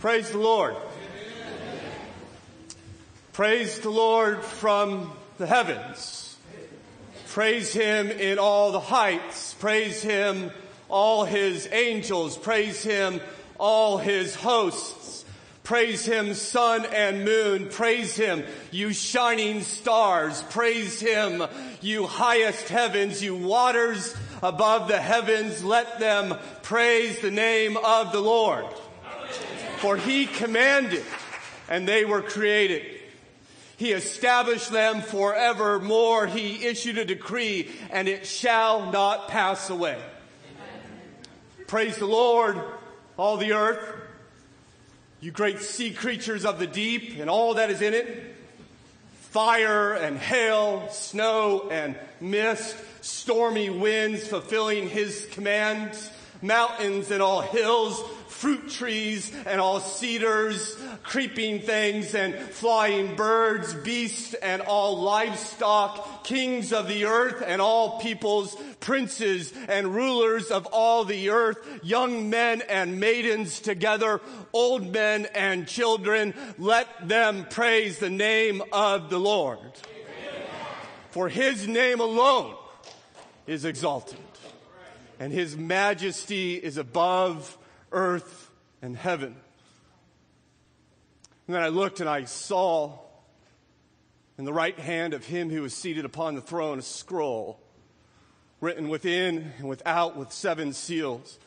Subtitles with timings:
[0.00, 0.76] Praise the Lord.
[3.34, 6.38] Praise the Lord from the heavens.
[7.28, 9.52] Praise him in all the heights.
[9.60, 10.52] Praise him
[10.88, 12.38] all his angels.
[12.38, 13.20] Praise him
[13.58, 15.26] all his hosts.
[15.64, 17.68] Praise him sun and moon.
[17.68, 20.42] Praise him you shining stars.
[20.44, 21.44] Praise him
[21.82, 25.62] you highest heavens, you waters above the heavens.
[25.62, 28.64] Let them praise the name of the Lord.
[29.80, 31.04] For he commanded
[31.68, 33.00] and they were created.
[33.78, 36.26] He established them forevermore.
[36.26, 39.98] He issued a decree and it shall not pass away.
[41.66, 42.60] Praise the Lord,
[43.16, 43.80] all the earth,
[45.20, 48.36] you great sea creatures of the deep and all that is in it,
[49.30, 56.10] fire and hail, snow and mist, stormy winds fulfilling his commands,
[56.42, 58.02] mountains and all hills,
[58.40, 66.72] fruit trees and all cedars, creeping things and flying birds, beasts and all livestock, kings
[66.72, 72.62] of the earth and all peoples, princes and rulers of all the earth, young men
[72.66, 74.22] and maidens together,
[74.54, 79.58] old men and children, let them praise the name of the Lord.
[81.10, 82.54] For his name alone
[83.46, 84.16] is exalted
[85.18, 87.58] and his majesty is above
[87.92, 88.50] earth
[88.82, 89.36] and heaven.
[91.46, 92.98] And then I looked and I saw
[94.38, 97.60] in the right hand of him who was seated upon the throne a scroll
[98.60, 101.38] written within and without with seven seals.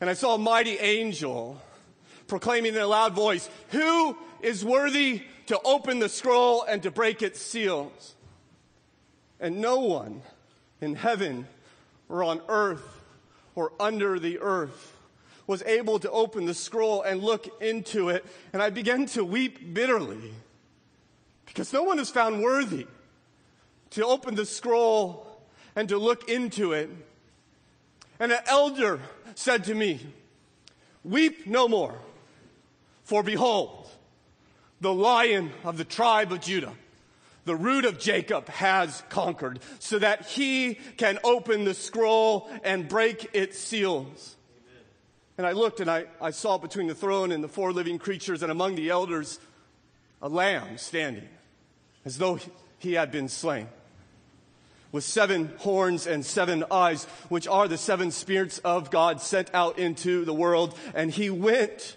[0.00, 1.60] And I saw a mighty angel
[2.26, 7.22] proclaiming in a loud voice, Who is worthy to open the scroll and to break
[7.22, 8.14] its seals?
[9.40, 10.22] And no one
[10.80, 11.46] in heaven
[12.08, 13.00] or on earth
[13.54, 14.95] or under the earth
[15.46, 19.74] was able to open the scroll and look into it, and I began to weep
[19.74, 20.32] bitterly
[21.46, 22.86] because no one is found worthy
[23.90, 25.26] to open the scroll
[25.74, 26.90] and to look into it.
[28.18, 29.00] And an elder
[29.34, 30.00] said to me,
[31.04, 31.94] Weep no more,
[33.04, 33.88] for behold,
[34.80, 36.74] the lion of the tribe of Judah,
[37.44, 43.30] the root of Jacob, has conquered, so that he can open the scroll and break
[43.32, 44.35] its seals.
[45.38, 48.42] And I looked and I, I saw between the throne and the four living creatures
[48.42, 49.38] and among the elders
[50.22, 51.28] a lamb standing
[52.04, 52.38] as though
[52.78, 53.68] he had been slain
[54.92, 59.78] with seven horns and seven eyes, which are the seven spirits of God sent out
[59.78, 60.74] into the world.
[60.94, 61.96] And he went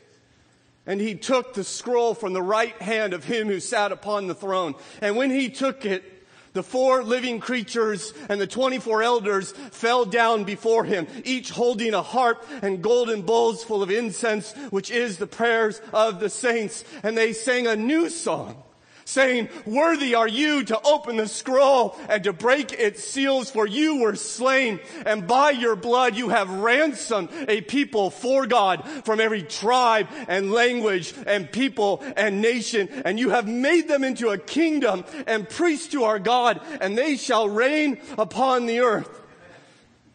[0.86, 4.36] and he took the scroll from the right hand of him who sat upon the
[4.36, 4.76] throne.
[5.02, 6.19] And when he took it,
[6.60, 12.02] the four living creatures and the 24 elders fell down before him, each holding a
[12.02, 16.84] harp and golden bowls full of incense, which is the prayers of the saints.
[17.02, 18.62] And they sang a new song
[19.10, 24.02] saying, worthy are you to open the scroll and to break its seals for you
[24.02, 29.42] were slain and by your blood you have ransomed a people for God from every
[29.42, 35.04] tribe and language and people and nation and you have made them into a kingdom
[35.26, 39.22] and priests to our God and they shall reign upon the earth.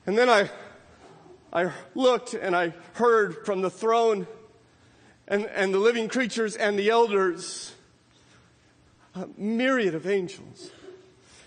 [0.06, 0.50] And then I,
[1.52, 4.28] I looked and I heard from the throne
[5.26, 7.73] and, and the living creatures and the elders
[9.14, 10.70] a myriad of angels.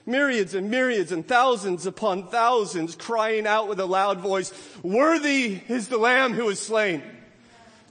[0.06, 5.90] Myriads and myriads and thousands upon thousands crying out with a loud voice, worthy is
[5.90, 7.04] the lamb who is slain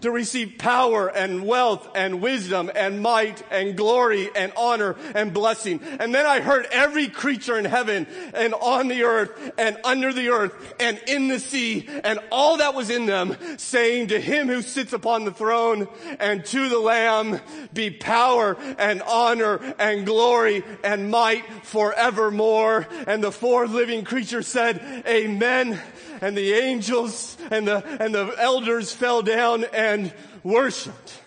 [0.03, 5.81] to receive power and wealth and wisdom and might and glory and honor and blessing.
[5.99, 10.29] And then I heard every creature in heaven and on the earth and under the
[10.29, 14.63] earth and in the sea and all that was in them saying to him who
[14.63, 15.89] sits upon the throne
[16.21, 17.41] and to the lamb
[17.73, 22.87] be power and honor and glory and might forevermore.
[23.07, 25.81] And the four living creatures said, amen
[26.21, 31.21] and the angels and the, and the elders fell down and worshiped.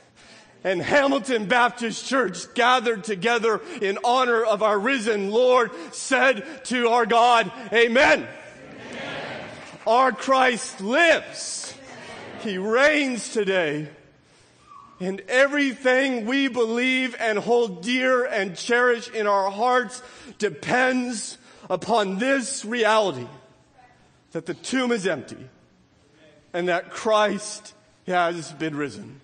[0.63, 7.06] And Hamilton Baptist Church gathered together in honor of our risen Lord said to our
[7.06, 8.27] God, Amen.
[8.27, 8.27] Amen.
[9.88, 11.74] Our Christ lives.
[12.41, 13.88] He reigns today.
[15.00, 20.01] And everything we believe and hold dear and cherish in our hearts
[20.39, 21.38] depends
[21.69, 23.27] upon this reality
[24.31, 25.49] that the tomb is empty
[26.53, 27.73] and that Christ
[28.07, 29.21] has been risen.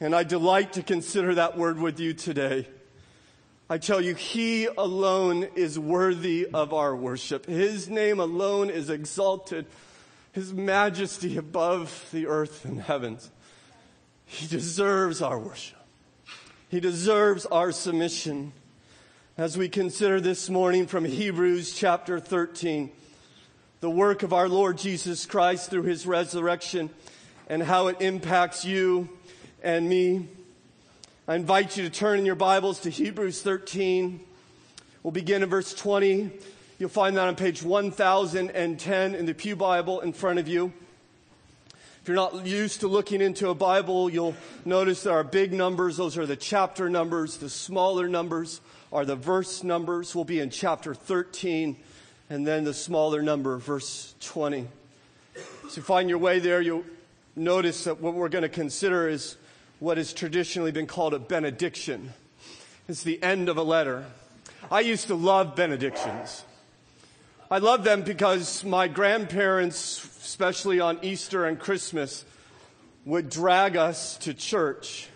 [0.00, 2.68] And I delight to consider that word with you today.
[3.68, 7.46] I tell you, He alone is worthy of our worship.
[7.46, 9.66] His name alone is exalted,
[10.32, 13.30] His majesty above the earth and heavens.
[14.26, 15.78] He deserves our worship.
[16.68, 18.52] He deserves our submission.
[19.38, 22.90] As we consider this morning from Hebrews chapter 13,
[23.80, 26.88] the work of our Lord Jesus Christ through his resurrection
[27.48, 29.08] and how it impacts you
[29.62, 30.28] and me.
[31.28, 34.20] I invite you to turn in your Bibles to Hebrews 13.
[35.02, 36.30] We'll begin in verse 20.
[36.78, 40.72] You'll find that on page 1010 in the Pew Bible in front of you.
[42.00, 45.96] If you're not used to looking into a Bible, you'll notice there are big numbers.
[45.96, 47.36] Those are the chapter numbers.
[47.36, 48.60] The smaller numbers
[48.92, 50.14] are the verse numbers.
[50.14, 51.76] We'll be in chapter 13,
[52.28, 54.66] and then the smaller number, verse 20.
[55.68, 56.84] So you find your way there, you'll
[57.34, 59.36] notice that what we're going to consider is
[59.78, 62.12] what has traditionally been called a benediction.
[62.88, 64.06] It's the end of a letter.
[64.70, 66.44] I used to love benedictions.
[67.50, 72.24] I love them because my grandparents, especially on Easter and Christmas,
[73.04, 75.08] would drag us to church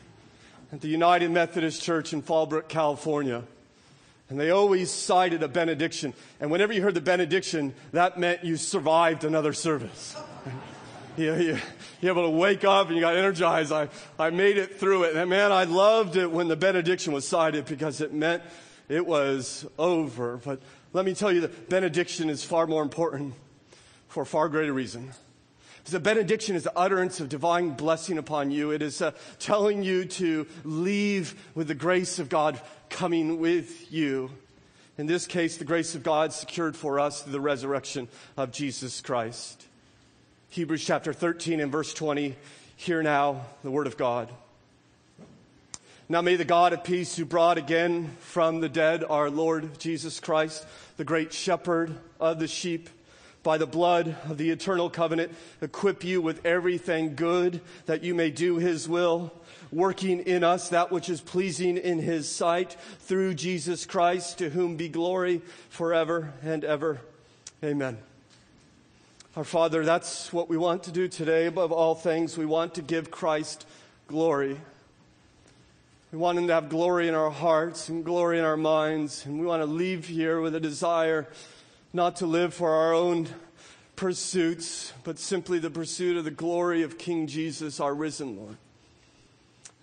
[0.72, 3.42] at the United Methodist Church in Fallbrook, California.
[4.30, 6.14] And they always cited a benediction.
[6.40, 10.16] And whenever you heard the benediction, that meant you survived another service.
[11.16, 11.58] you, you,
[12.00, 13.72] you're able to wake up and you got energized.
[13.72, 13.88] I,
[14.20, 15.16] I made it through it.
[15.16, 18.44] And man, I loved it when the benediction was cited because it meant
[18.88, 20.36] it was over.
[20.36, 20.62] But
[20.92, 23.34] let me tell you the benediction is far more important
[24.06, 25.10] for far greater reason.
[25.86, 28.70] The benediction is the utterance of divine blessing upon you.
[28.70, 29.10] It is uh,
[29.40, 34.30] telling you to leave with the grace of God coming with you.
[34.98, 39.00] In this case, the grace of God secured for us through the resurrection of Jesus
[39.00, 39.64] Christ.
[40.50, 42.36] Hebrews chapter 13 and verse 20.
[42.76, 44.28] Hear now the word of God.
[46.08, 50.18] Now may the God of peace who brought again from the dead our Lord Jesus
[50.18, 50.66] Christ,
[50.96, 52.90] the great shepherd of the sheep,
[53.42, 55.32] by the blood of the eternal covenant,
[55.62, 59.32] equip you with everything good that you may do his will,
[59.72, 64.76] working in us that which is pleasing in his sight through Jesus Christ, to whom
[64.76, 67.00] be glory forever and ever.
[67.62, 67.98] Amen.
[69.36, 71.46] Our Father, that's what we want to do today.
[71.46, 73.64] Above all things, we want to give Christ
[74.08, 74.60] glory.
[76.10, 79.24] We want Him to have glory in our hearts and glory in our minds.
[79.24, 81.28] And we want to leave here with a desire
[81.92, 83.28] not to live for our own
[83.94, 88.56] pursuits, but simply the pursuit of the glory of King Jesus, our risen Lord.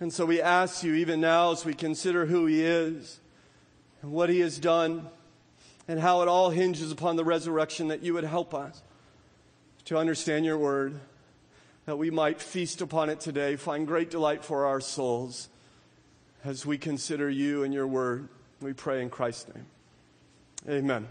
[0.00, 3.18] And so we ask you, even now, as we consider who He is
[4.00, 5.08] and what He has done
[5.88, 8.82] and how it all hinges upon the resurrection, that you would help us
[9.86, 11.00] to understand your word,
[11.86, 15.48] that we might feast upon it today, find great delight for our souls
[16.44, 18.28] as we consider you and your word.
[18.60, 19.66] We pray in Christ's name.
[20.68, 21.08] Amen.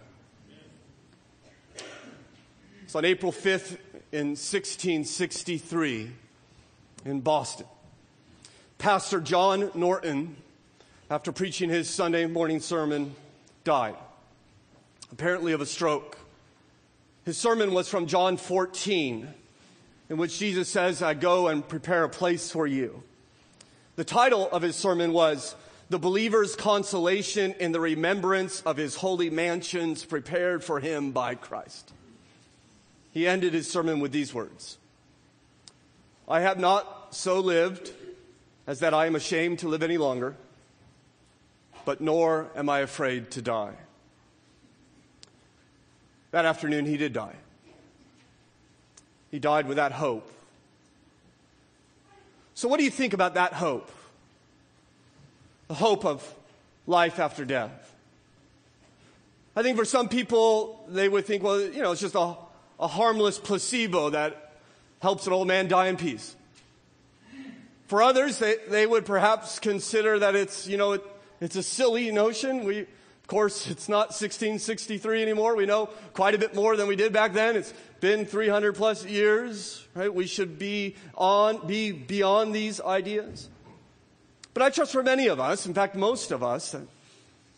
[2.87, 3.77] So on April 5th
[4.11, 6.11] in 1663
[7.03, 7.65] in Boston,
[8.77, 10.35] Pastor John Norton,
[11.09, 13.15] after preaching his Sunday morning sermon,
[13.63, 13.95] died,
[15.11, 16.17] apparently of a stroke.
[17.25, 19.27] His sermon was from John 14,
[20.09, 23.01] in which Jesus says, I go and prepare a place for you.
[23.95, 25.55] The title of his sermon was
[25.89, 31.93] The Believer's Consolation in the Remembrance of His Holy Mansions Prepared for Him by Christ.
[33.11, 34.77] He ended his sermon with these words
[36.27, 37.91] I have not so lived
[38.67, 40.35] as that I am ashamed to live any longer,
[41.85, 43.73] but nor am I afraid to die.
[46.31, 47.35] That afternoon, he did die.
[49.31, 50.29] He died with that hope.
[52.53, 53.89] So, what do you think about that hope?
[55.69, 56.35] The hope of
[56.85, 57.95] life after death.
[59.55, 62.35] I think for some people, they would think, well, you know, it's just a,
[62.79, 64.53] a harmless placebo that
[65.01, 66.35] helps an old man die in peace.
[67.87, 71.03] For others, they, they would perhaps consider that it's, you know, it,
[71.39, 72.65] it's a silly notion.
[72.65, 75.55] We, of course, it's not 1663 anymore.
[75.55, 77.55] We know quite a bit more than we did back then.
[77.55, 80.13] It's been 300 plus years, right?
[80.13, 83.49] We should be on, be beyond these ideas.
[84.53, 86.87] But I trust for many of us, in fact, most of us, that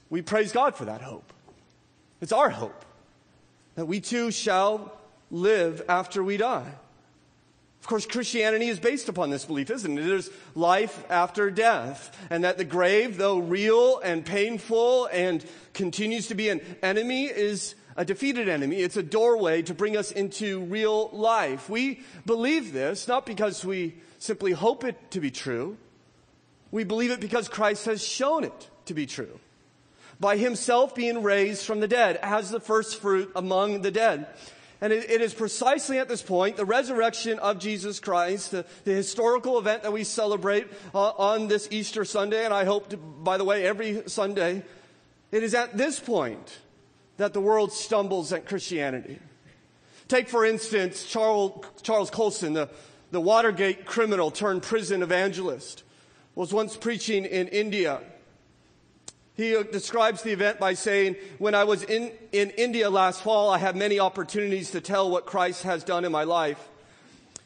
[0.09, 1.31] we praise God for that hope.
[2.21, 2.86] It's our hope
[3.75, 4.91] that we too shall
[5.31, 6.74] live after we die.
[7.81, 10.03] Of course, Christianity is based upon this belief, isn't it?
[10.03, 15.43] There's life after death, and that the grave, though real and painful and
[15.74, 18.77] continues to be an enemy, is a defeated enemy.
[18.77, 21.69] It's a doorway to bring us into real life.
[21.69, 25.77] We believe this not because we simply hope it to be true.
[26.71, 29.39] We believe it because Christ has shown it to be true.
[30.19, 34.27] By himself being raised from the dead as the first fruit among the dead
[34.81, 38.93] And it, it is precisely at this point, the resurrection of Jesus Christ, the, the
[38.93, 43.38] historical event that we celebrate uh, on this Easter Sunday, and I hope, to, by
[43.38, 44.63] the way, every Sunday,
[45.31, 46.59] it is at this point
[47.17, 49.19] that the world stumbles at Christianity.
[50.07, 52.69] Take, for instance, Charles, Charles Colson, the,
[53.12, 55.83] the Watergate criminal turned prison evangelist,
[56.36, 58.00] was once preaching in India
[59.39, 63.50] he uh, describes the event by saying, When I was in, in India last fall,
[63.50, 66.67] I had many opportunities to tell what Christ has done in my life.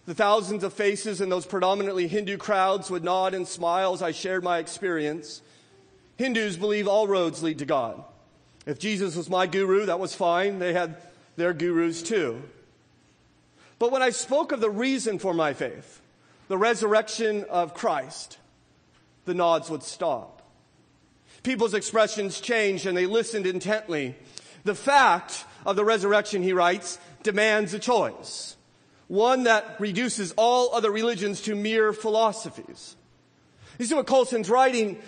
[0.08, 4.12] The thousands of faces in those predominantly Hindu crowds would nod and smile as I
[4.12, 5.44] shared my experience.
[6.18, 8.04] Hindus believe all roads lead to God.
[8.66, 10.58] If Jesus was my guru, that was fine.
[10.58, 10.98] They had
[11.36, 12.42] their gurus too.
[13.78, 16.02] But when I spoke of the reason for my faith,
[16.48, 18.40] the resurrection of Christ,
[19.26, 20.33] the nods would stop.
[21.44, 24.16] People's expressions changed and they listened intently.
[24.64, 28.56] The fact of the resurrection, he writes, demands a choice.
[29.08, 32.96] One that reduces all other religions to mere philosophies.
[33.78, 35.00] You see what Colson's writing,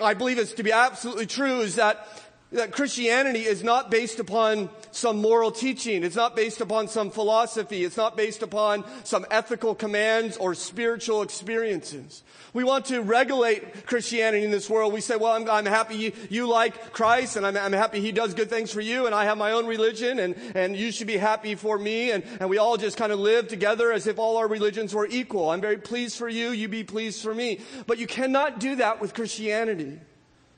[0.00, 2.06] I believe is to be absolutely true, is that
[2.50, 6.02] that Christianity is not based upon some moral teaching.
[6.02, 7.84] It's not based upon some philosophy.
[7.84, 12.22] It's not based upon some ethical commands or spiritual experiences.
[12.54, 14.94] We want to regulate Christianity in this world.
[14.94, 18.12] We say, well, I'm, I'm happy you, you, like Christ and I'm, I'm, happy he
[18.12, 21.06] does good things for you and I have my own religion and, and you should
[21.06, 22.12] be happy for me.
[22.12, 25.06] And, and we all just kind of live together as if all our religions were
[25.06, 25.50] equal.
[25.50, 26.48] I'm very pleased for you.
[26.50, 27.60] You be pleased for me.
[27.86, 30.00] But you cannot do that with Christianity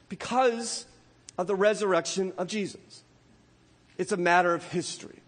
[0.08, 0.86] because
[1.38, 3.02] of the resurrection of Jesus.
[3.98, 5.18] It's a matter of history.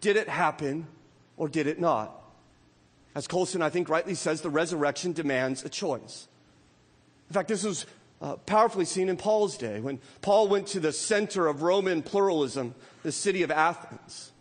[0.00, 0.86] Did it happen
[1.36, 2.22] or did it not?
[3.14, 6.28] As Colson, I think, rightly says, the resurrection demands a choice.
[7.30, 7.86] In fact, this was
[8.20, 12.74] uh, powerfully seen in Paul's day when Paul went to the center of Roman pluralism,
[13.02, 14.32] the city of Athens.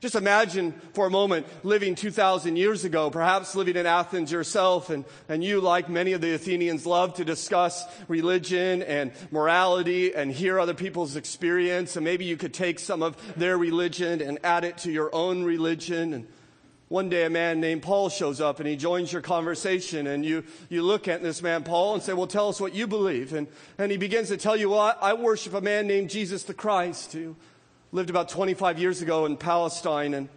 [0.00, 5.04] Just imagine for a moment living 2,000 years ago, perhaps living in Athens yourself, and,
[5.28, 10.60] and you, like many of the Athenians, love to discuss religion and morality and hear
[10.60, 11.96] other people's experience.
[11.96, 15.42] And maybe you could take some of their religion and add it to your own
[15.42, 16.14] religion.
[16.14, 16.28] And
[16.86, 20.44] one day a man named Paul shows up and he joins your conversation and you,
[20.68, 23.32] you look at this man, Paul, and say, well, tell us what you believe.
[23.32, 26.44] And, and he begins to tell you, well, I, I worship a man named Jesus
[26.44, 27.34] the Christ who
[27.90, 30.28] lived about 25 years ago in Palestine, and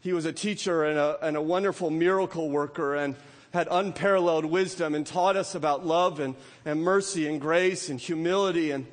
[0.00, 3.16] he was a teacher and a, and a wonderful miracle worker and
[3.52, 8.70] had unparalleled wisdom and taught us about love and, and mercy and grace and humility,
[8.70, 8.86] and,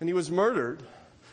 [0.00, 0.82] and he was murdered.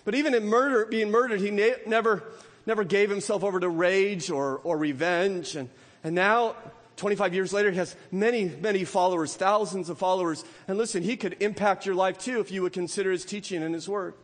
[0.03, 2.23] But even in murder, being murdered, he ne- never,
[2.65, 5.55] never gave himself over to rage or, or revenge.
[5.55, 5.69] And,
[6.03, 6.55] and now,
[6.97, 10.43] 25 years later, he has many, many followers, thousands of followers.
[10.67, 13.73] And listen, he could impact your life too if you would consider his teaching and
[13.73, 14.17] his work.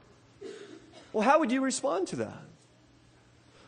[1.16, 2.42] Well, how would you respond to that?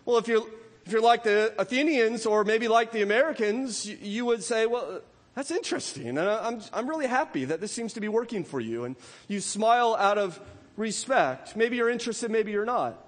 [0.04, 0.46] Well, if you're,
[0.86, 5.00] if you're like the Athenians or maybe like the Americans, you, you would say, well,
[5.34, 6.10] that's interesting.
[6.10, 8.84] And I'm, I'm really happy that this seems to be working for you.
[8.84, 8.98] And
[9.30, 10.38] you smile out of
[10.76, 11.56] respect.
[11.56, 13.02] Maybe you're interested, maybe you're not.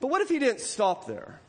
[0.00, 1.40] But what if he didn't stop there?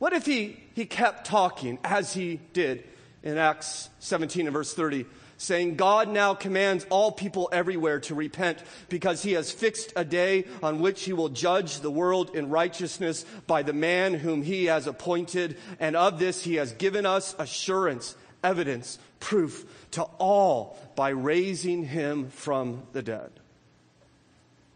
[0.00, 2.82] What if he, he kept talking as he did
[3.22, 5.06] in Acts 17 and verse 30?
[5.40, 8.58] Saying, God now commands all people everywhere to repent
[8.90, 13.24] because he has fixed a day on which he will judge the world in righteousness
[13.46, 15.56] by the man whom he has appointed.
[15.78, 22.28] And of this he has given us assurance, evidence, proof to all by raising him
[22.28, 23.30] from the dead.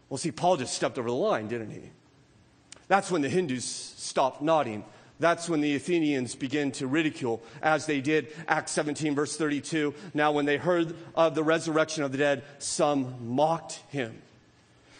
[0.09, 1.91] Well, see, Paul just stepped over the line, didn't he?
[2.87, 4.83] That's when the Hindus stopped nodding
[5.19, 9.93] that's when the Athenians begin to ridicule, as they did, Acts 17, verse 32.
[10.13, 14.21] Now, when they heard of the resurrection of the dead, some mocked him.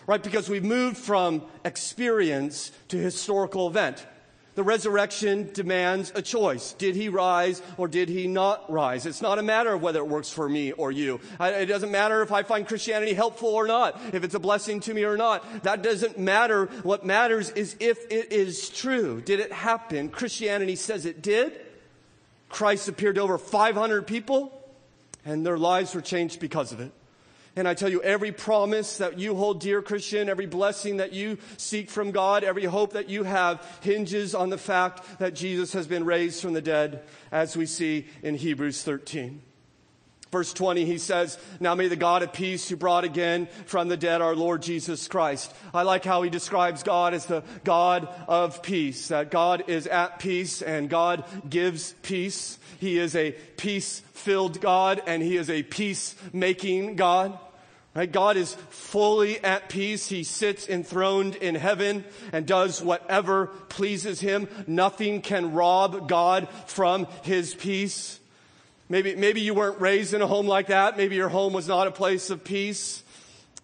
[0.07, 0.21] Right?
[0.21, 4.05] Because we've moved from experience to historical event.
[4.55, 6.73] The resurrection demands a choice.
[6.73, 9.05] Did he rise or did he not rise?
[9.05, 11.19] It's not a matter of whether it works for me or you.
[11.39, 14.93] It doesn't matter if I find Christianity helpful or not, if it's a blessing to
[14.93, 15.63] me or not.
[15.63, 16.67] That doesn't matter.
[16.83, 19.21] What matters is if it is true.
[19.21, 20.07] Did it happen?
[20.09, 21.59] Christianity says it did.
[22.47, 24.53] Christ appeared to over 500 people
[25.25, 26.91] and their lives were changed because of it.
[27.57, 31.37] And I tell you, every promise that you hold dear, Christian, every blessing that you
[31.55, 35.87] seek from God, every hope that you have hinges on the fact that Jesus has
[35.87, 39.41] been raised from the dead, as we see in Hebrews 13.
[40.33, 43.95] Verse 20, he says, Now may the God of peace who brought again from the
[43.95, 45.55] dead our Lord Jesus Christ.
[45.73, 50.19] I like how he describes God as the God of peace, that God is at
[50.19, 52.59] peace and God gives peace.
[52.79, 57.39] He is a peace filled God and he is a peace making God
[57.95, 58.11] Right?
[58.11, 60.09] God is fully at peace.
[60.09, 64.49] He sits enthroned in heaven and does whatever pleases him.
[64.67, 68.19] Nothing can rob God from his peace.
[68.89, 70.97] Maybe, maybe you weren't raised in a home like that.
[70.97, 73.01] Maybe your home was not a place of peace.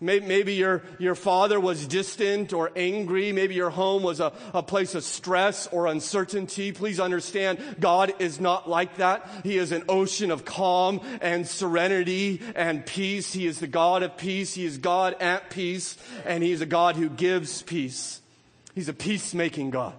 [0.04, 3.32] Maybe your, your father was distant or angry.
[3.32, 6.72] Maybe your home was a, a place of stress or uncertainty.
[6.72, 9.30] Please understand, God is not like that.
[9.44, 13.32] He is an ocean of calm and serenity and peace.
[13.32, 14.56] He is the God of peace.
[14.56, 18.22] He is God at peace, and He is a God who gives peace.
[18.74, 19.94] He's a peacemaking God.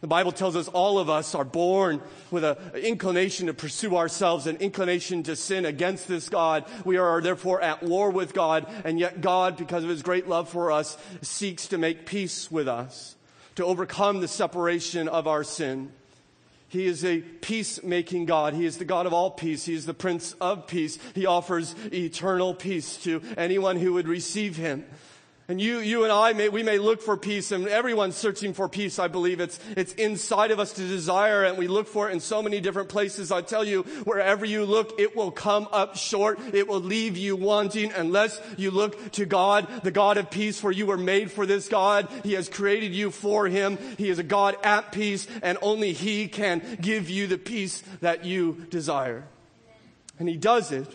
[0.00, 2.00] The Bible tells us all of us are born
[2.30, 6.66] with an inclination to pursue ourselves, an inclination to sin against this God.
[6.84, 10.48] We are therefore at war with God, and yet God, because of his great love
[10.48, 13.16] for us, seeks to make peace with us,
[13.56, 15.90] to overcome the separation of our sin.
[16.68, 18.54] He is a peacemaking God.
[18.54, 19.64] He is the God of all peace.
[19.64, 20.98] He is the Prince of Peace.
[21.14, 24.84] He offers eternal peace to anyone who would receive him.
[25.50, 28.68] And you, you and I, may, we may look for peace, and everyone's searching for
[28.68, 29.40] peace, I believe.
[29.40, 32.60] It's, it's inside of us to desire, and we look for it in so many
[32.60, 33.32] different places.
[33.32, 36.38] I tell you, wherever you look, it will come up short.
[36.52, 40.70] It will leave you wanting unless you look to God, the God of peace, for
[40.70, 42.08] you were made for this God.
[42.24, 43.78] He has created you for Him.
[43.96, 48.26] He is a God at peace, and only He can give you the peace that
[48.26, 49.24] you desire.
[50.18, 50.94] And He does it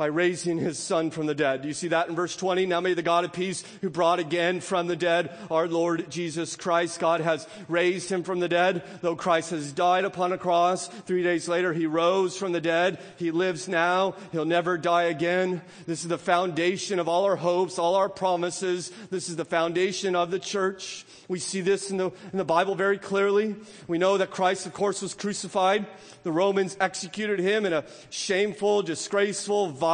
[0.00, 1.60] by raising his son from the dead.
[1.60, 2.64] Do you see that in verse 20?
[2.64, 6.56] Now may the God of peace who brought again from the dead our Lord Jesus
[6.56, 8.82] Christ, God has raised him from the dead.
[9.02, 12.98] Though Christ has died upon a cross, three days later he rose from the dead.
[13.18, 14.14] He lives now.
[14.32, 15.60] He'll never die again.
[15.84, 18.90] This is the foundation of all our hopes, all our promises.
[19.10, 21.04] This is the foundation of the church.
[21.28, 23.54] We see this in the, in the Bible very clearly.
[23.86, 25.86] We know that Christ, of course, was crucified.
[26.22, 29.89] The Romans executed him in a shameful, disgraceful, violent,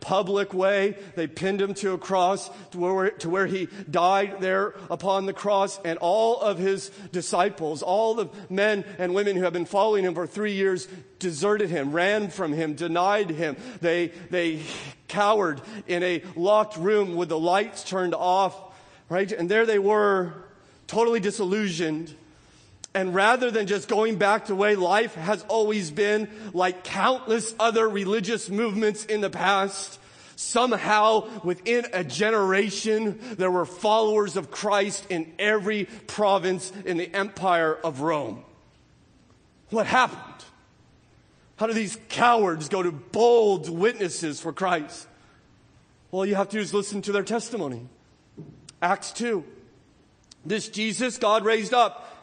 [0.00, 0.96] public way.
[1.16, 5.32] They pinned him to a cross to where, to where he died there upon the
[5.32, 5.80] cross.
[5.84, 10.14] And all of his disciples, all the men and women who have been following him
[10.14, 10.88] for three years,
[11.18, 13.56] deserted him, ran from him, denied him.
[13.80, 14.60] They, they
[15.08, 18.54] cowered in a locked room with the lights turned off,
[19.08, 19.30] right?
[19.30, 20.34] And there they were
[20.86, 22.14] totally disillusioned.
[22.94, 27.52] And rather than just going back to the way life has always been, like countless
[27.58, 29.98] other religious movements in the past,
[30.36, 37.74] somehow within a generation, there were followers of Christ in every province in the empire
[37.74, 38.44] of Rome.
[39.70, 40.44] What happened?
[41.56, 45.08] How do these cowards go to bold witnesses for Christ?
[46.12, 47.88] All you have to do is listen to their testimony.
[48.80, 49.42] Acts 2.
[50.46, 52.13] This Jesus God raised up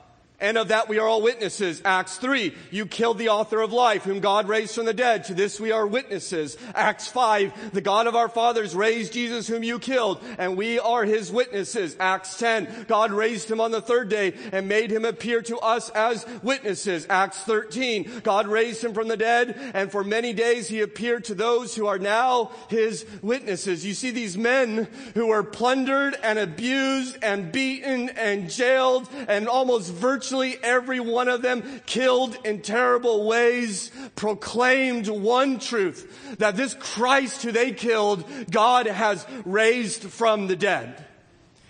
[0.42, 1.82] and of that we are all witnesses.
[1.86, 5.24] Acts 3, you killed the author of life, whom God raised from the dead.
[5.26, 6.58] To this we are witnesses.
[6.74, 11.06] Acts 5, the God of our fathers raised Jesus, whom you killed, and we are
[11.06, 11.96] his witnesses.
[12.00, 15.90] Acts 10, God raised him on the third day and made him appear to us
[15.92, 17.06] as witnesses.
[17.10, 21.36] Acts 13, God raised him from the dead, and for many days he appeared to
[21.36, 23.86] those who are now his witnesses.
[23.86, 29.94] You see these men who were plundered and abused and beaten and jailed and almost
[29.94, 36.74] virtually virtually every one of them killed in terrible ways, proclaimed one truth, that this
[36.74, 41.06] Christ who they killed, God has raised from the dead.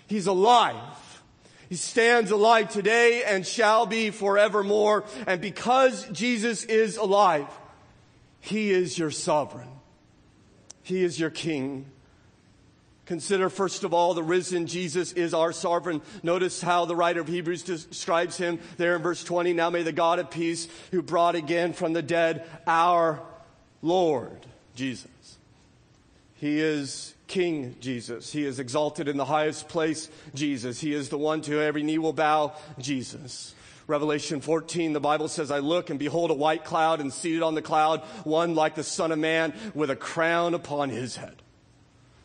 [0.06, 0.76] He's alive.
[1.68, 5.04] He stands alive today and shall be forevermore.
[5.26, 7.48] And because Jesus is alive,
[8.40, 9.70] He is your sovereign.
[10.84, 11.86] He is your king.
[13.12, 16.00] Consider, first of all, the risen Jesus is our sovereign.
[16.22, 19.52] Notice how the writer of Hebrews describes him there in verse 20.
[19.52, 23.20] Now may the God of peace, who brought again from the dead our
[23.82, 25.36] Lord Jesus.
[26.36, 28.32] He is King Jesus.
[28.32, 30.80] He is exalted in the highest place, Jesus.
[30.80, 33.54] He is the one to every knee will bow, Jesus.
[33.86, 37.56] Revelation 14, the Bible says, I look and behold a white cloud and seated on
[37.56, 41.42] the cloud, one like the Son of Man with a crown upon his head.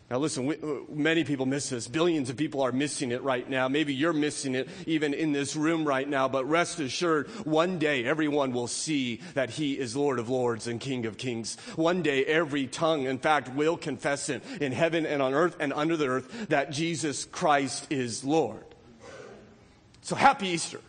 [0.09, 1.89] Now, listen, we, uh, many people miss this.
[1.89, 3.67] Billions of people are missing it right now.
[3.67, 8.05] Maybe you're missing it even in this room right now, but rest assured, one day
[8.05, 11.57] everyone will see that He is Lord of Lords and King of Kings.
[11.75, 15.73] One day every tongue, in fact, will confess it in heaven and on earth and
[15.73, 18.63] under the earth that Jesus Christ is Lord.
[20.03, 20.79] So happy Easter.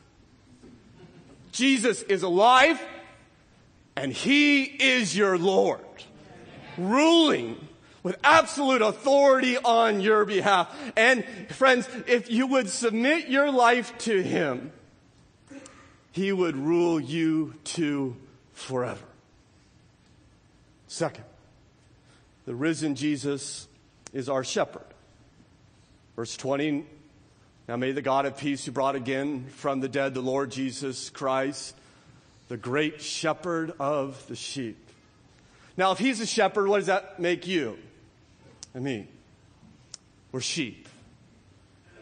[1.50, 2.80] Jesus is alive
[3.96, 5.80] and He is your Lord,
[6.76, 7.67] ruling
[8.02, 10.74] with absolute authority on your behalf.
[10.96, 14.72] And friends, if you would submit your life to Him,
[16.12, 18.16] He would rule you to
[18.52, 19.04] forever.
[20.86, 21.24] Second,
[22.46, 23.68] the risen Jesus
[24.12, 24.82] is our shepherd.
[26.16, 26.84] Verse 20
[27.68, 31.10] Now may the God of peace, who brought again from the dead the Lord Jesus
[31.10, 31.74] Christ,
[32.48, 34.78] the great shepherd of the sheep.
[35.76, 37.78] Now, if he's a shepherd, what does that make you?
[38.78, 39.08] I mean,
[40.30, 40.88] we're sheep.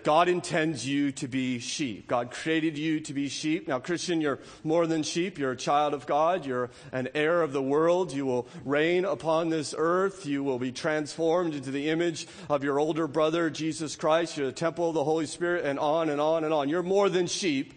[0.02, 2.06] God intends you to be sheep.
[2.06, 3.66] God created you to be sheep.
[3.66, 5.38] Now, Christian, you're more than sheep.
[5.38, 6.44] You're a child of God.
[6.44, 8.12] You're an heir of the world.
[8.12, 10.26] You will reign upon this earth.
[10.26, 14.36] You will be transformed into the image of your older brother, Jesus Christ.
[14.36, 16.68] You're the temple of the Holy Spirit, and on and on and on.
[16.68, 17.72] You're more than sheep,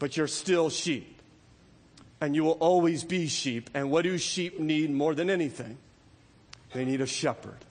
[0.00, 1.22] but you're still sheep.
[2.20, 3.70] And you will always be sheep.
[3.72, 5.78] And what do sheep need more than anything?
[6.72, 7.64] They need a shepherd.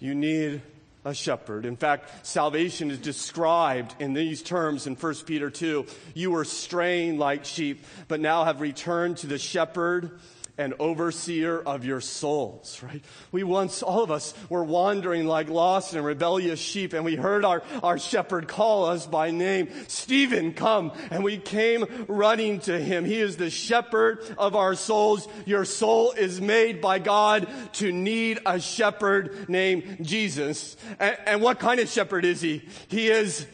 [0.00, 0.62] You need
[1.04, 1.64] a shepherd.
[1.64, 5.86] In fact, salvation is described in these terms in 1 Peter 2.
[6.14, 10.18] You were straying like sheep, but now have returned to the shepherd
[10.60, 13.02] and overseer of your souls, right?
[13.32, 17.46] We once, all of us, were wandering like lost and rebellious sheep, and we heard
[17.46, 20.92] our, our shepherd call us by name, Stephen, come.
[21.10, 23.06] And we came running to him.
[23.06, 25.26] He is the shepherd of our souls.
[25.46, 30.76] Your soul is made by God to need a shepherd named Jesus.
[30.98, 32.68] And, and what kind of shepherd is he?
[32.88, 33.46] He is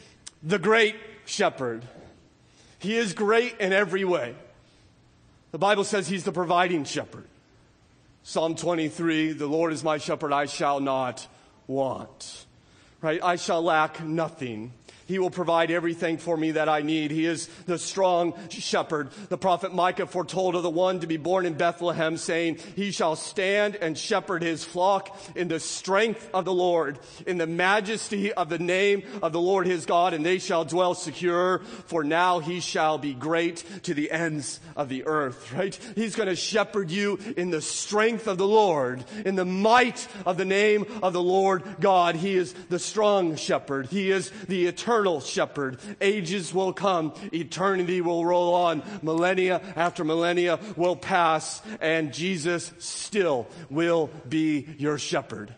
[0.42, 1.85] the great shepherd.
[2.81, 4.35] He is great in every way.
[5.52, 7.26] The Bible says he's the providing shepherd.
[8.22, 11.26] Psalm 23, the Lord is my shepherd, I shall not
[11.66, 12.46] want.
[13.00, 13.22] Right?
[13.22, 14.72] I shall lack nothing.
[15.07, 17.12] He will provide everything for me that I need.
[17.12, 19.11] He is the strong shepherd.
[19.29, 23.14] The prophet Micah foretold of the one to be born in Bethlehem, saying, He shall
[23.14, 28.49] stand and shepherd his flock in the strength of the Lord, in the majesty of
[28.49, 32.59] the name of the Lord his God, and they shall dwell secure, for now he
[32.59, 35.79] shall be great to the ends of the earth, right?
[35.95, 40.37] He's going to shepherd you in the strength of the Lord, in the might of
[40.37, 42.16] the name of the Lord God.
[42.16, 43.87] He is the strong shepherd.
[43.87, 45.78] He is the eternal eternal shepherd.
[46.00, 53.46] Ages will come, eternity will roll on, millennia after millennia will pass, and Jesus still
[53.68, 55.54] will be your shepherd.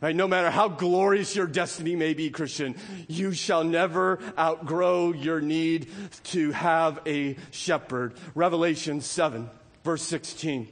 [0.00, 0.16] Right?
[0.16, 2.76] No matter how glorious your destiny may be, Christian,
[3.08, 5.88] you shall never outgrow your need
[6.24, 8.14] to have a shepherd.
[8.34, 9.50] Revelation 7,
[9.84, 10.66] verse 16.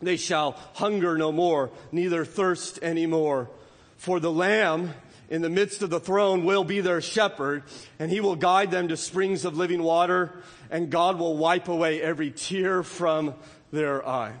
[0.00, 3.50] They shall hunger no more, neither thirst any more.
[3.98, 4.94] For the Lamb
[5.28, 7.64] in the midst of the throne will be their shepherd,
[7.98, 10.32] and he will guide them to springs of living water,
[10.70, 13.34] and God will wipe away every tear from
[13.72, 14.34] their eyes.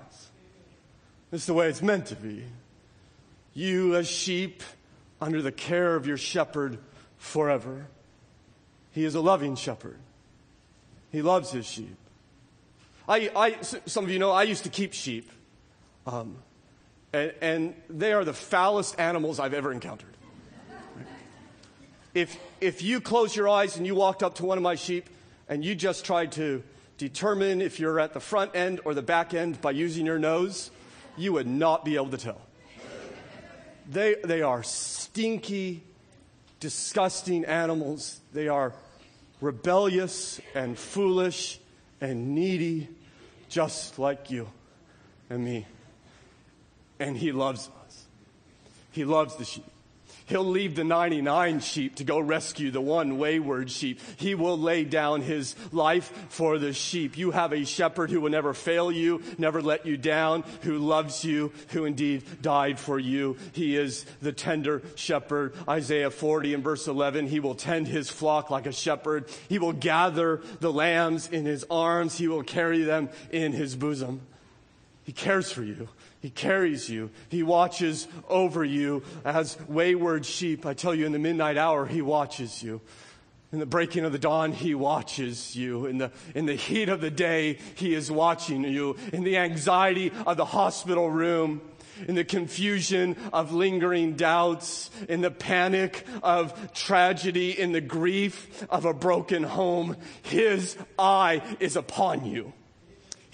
[1.30, 2.44] This is the way it's meant to be.
[3.52, 4.62] You, as sheep,
[5.20, 6.78] under the care of your shepherd
[7.18, 7.86] forever.
[8.92, 9.98] He is a loving shepherd.
[11.10, 11.96] He loves his sheep.
[13.08, 15.30] I, I, some of you know I used to keep sheep,
[16.06, 16.36] um,
[17.12, 20.15] and, and they are the foulest animals I've ever encountered
[22.16, 25.10] if, if you close your eyes and you walked up to one of my sheep
[25.50, 26.62] and you just tried to
[26.96, 30.70] determine if you're at the front end or the back end by using your nose,
[31.18, 32.40] you would not be able to tell.
[33.86, 35.82] They, they are stinky,
[36.58, 38.18] disgusting animals.
[38.32, 38.72] They are
[39.42, 41.60] rebellious and foolish
[42.00, 42.88] and needy,
[43.50, 44.48] just like you
[45.28, 45.66] and me.
[46.98, 48.06] And He loves us.
[48.92, 49.70] He loves the sheep.
[50.26, 54.00] He'll leave the 99 sheep to go rescue the one wayward sheep.
[54.16, 57.16] He will lay down his life for the sheep.
[57.16, 61.24] You have a shepherd who will never fail you, never let you down, who loves
[61.24, 63.36] you, who indeed died for you.
[63.52, 65.54] He is the tender shepherd.
[65.68, 69.26] Isaiah 40 and verse 11, he will tend his flock like a shepherd.
[69.48, 72.18] He will gather the lambs in his arms.
[72.18, 74.22] He will carry them in his bosom.
[75.04, 75.88] He cares for you.
[76.20, 77.10] He carries you.
[77.28, 80.66] He watches over you as wayward sheep.
[80.66, 82.80] I tell you, in the midnight hour, He watches you.
[83.52, 85.86] In the breaking of the dawn, He watches you.
[85.86, 88.96] In the, in the heat of the day, He is watching you.
[89.12, 91.60] In the anxiety of the hospital room,
[92.08, 98.84] in the confusion of lingering doubts, in the panic of tragedy, in the grief of
[98.84, 102.52] a broken home, His eye is upon you.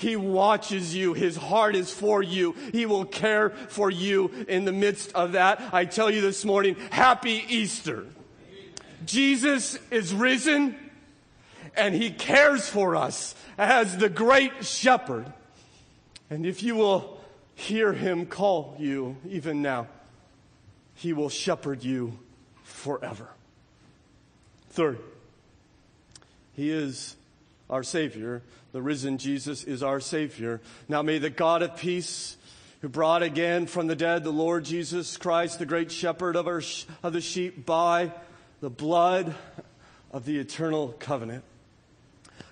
[0.03, 1.15] He watches you.
[1.15, 2.57] His heart is for you.
[2.73, 5.63] He will care for you in the midst of that.
[5.73, 8.07] I tell you this morning, happy Easter.
[9.07, 10.75] Jesus is risen
[11.77, 15.33] and he cares for us as the great shepherd.
[16.29, 17.21] And if you will
[17.55, 19.87] hear him call you even now,
[20.97, 22.19] he will shepherd you
[22.65, 23.29] forever.
[24.71, 24.99] Third,
[26.55, 27.15] he is
[27.73, 28.43] our Savior.
[28.73, 30.61] The risen Jesus is our Savior.
[30.89, 32.37] Now may the God of peace,
[32.83, 36.63] who brought again from the dead the Lord Jesus Christ, the great shepherd of, our,
[37.03, 38.13] of the sheep, by
[38.61, 39.35] the blood
[40.13, 41.45] of the eternal covenant.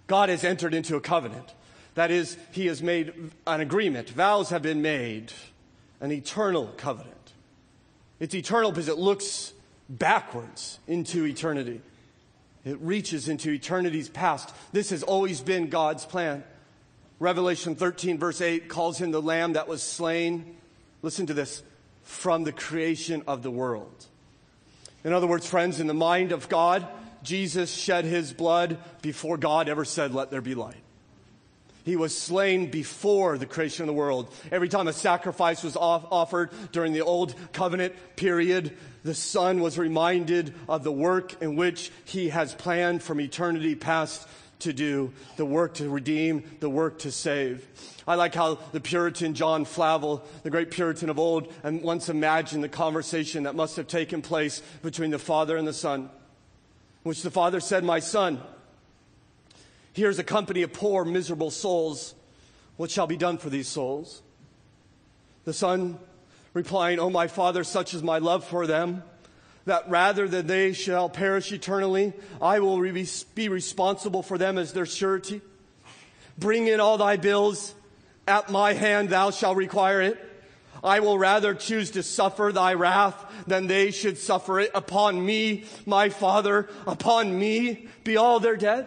[0.06, 1.54] God has entered into a covenant.
[1.94, 3.12] That is, He has made
[3.46, 4.08] an agreement.
[4.10, 5.32] Vows have been made,
[6.00, 7.14] an eternal covenant.
[8.18, 9.52] It's eternal because it looks
[9.88, 11.82] backwards into eternity.
[12.64, 14.54] It reaches into eternity's past.
[14.72, 16.44] This has always been God's plan.
[17.18, 20.56] Revelation 13, verse 8, calls him the lamb that was slain.
[21.02, 21.62] Listen to this
[22.02, 24.06] from the creation of the world.
[25.04, 26.86] In other words, friends, in the mind of God,
[27.22, 30.82] Jesus shed his blood before God ever said, Let there be light.
[31.84, 34.32] He was slain before the creation of the world.
[34.52, 39.78] Every time a sacrifice was off- offered during the old covenant period, the Son was
[39.78, 44.28] reminded of the work in which he has planned from eternity past
[44.60, 47.66] to do, the work to redeem, the work to save.
[48.06, 52.62] I like how the Puritan John Flavel, the great Puritan of old, and once imagined
[52.62, 56.10] the conversation that must have taken place between the Father and the Son,
[57.02, 58.40] which the Father said, My Son,
[59.92, 62.14] Here's a company of poor, miserable souls.
[62.76, 64.22] What shall be done for these souls?
[65.44, 65.98] The son
[66.54, 69.02] replying, Oh, my father, such is my love for them,
[69.64, 72.80] that rather than they shall perish eternally, I will
[73.34, 75.40] be responsible for them as their surety.
[76.38, 77.74] Bring in all thy bills.
[78.26, 80.18] At my hand thou shalt require it.
[80.82, 85.64] I will rather choose to suffer thy wrath than they should suffer it upon me,
[85.84, 88.86] my father, upon me be all their dead.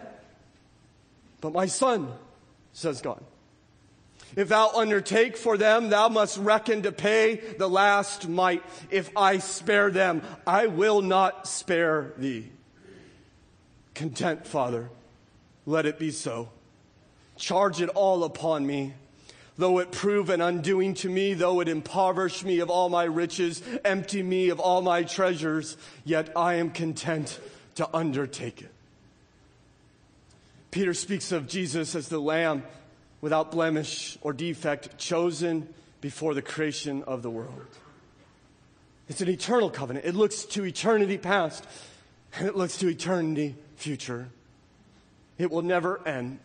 [1.44, 2.08] But my son,
[2.72, 3.22] says God,
[4.34, 8.62] if thou undertake for them, thou must reckon to pay the last mite.
[8.90, 12.50] If I spare them, I will not spare thee.
[13.92, 14.88] Content, Father,
[15.66, 16.48] let it be so.
[17.36, 18.94] Charge it all upon me.
[19.58, 23.62] Though it prove an undoing to me, though it impoverish me of all my riches,
[23.84, 25.76] empty me of all my treasures,
[26.06, 27.38] yet I am content
[27.74, 28.73] to undertake it.
[30.74, 32.64] Peter speaks of Jesus as the lamb
[33.20, 37.68] without blemish or defect, chosen before the creation of the world.
[39.08, 40.04] It's an eternal covenant.
[40.04, 41.64] It looks to eternity past
[42.36, 44.26] and it looks to eternity future.
[45.38, 46.40] It will never end.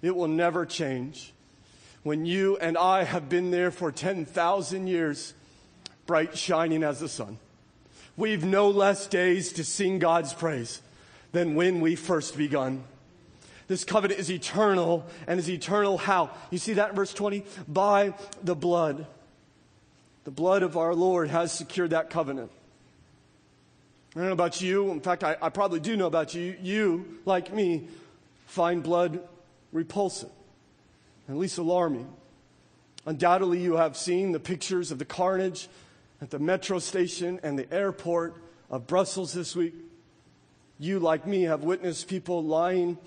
[0.00, 1.34] It will never change.
[2.04, 5.34] When you and I have been there for 10,000 years,
[6.06, 7.38] bright shining as the sun,
[8.16, 10.80] we've no less days to sing God's praise
[11.32, 12.84] than when we first begun.
[13.68, 16.30] This covenant is eternal and is eternal how?
[16.50, 17.44] You see that in verse 20?
[17.68, 19.06] By the blood.
[20.24, 22.50] The blood of our Lord has secured that covenant.
[24.16, 24.90] I don't know about you.
[24.90, 26.56] In fact, I, I probably do know about you.
[26.60, 27.88] You, like me,
[28.46, 29.20] find blood
[29.70, 30.30] repulsive,
[31.28, 32.10] at least alarming.
[33.04, 35.68] Undoubtedly, you have seen the pictures of the carnage
[36.20, 38.34] at the metro station and the airport
[38.70, 39.74] of Brussels this week.
[40.78, 42.98] You, like me, have witnessed people lying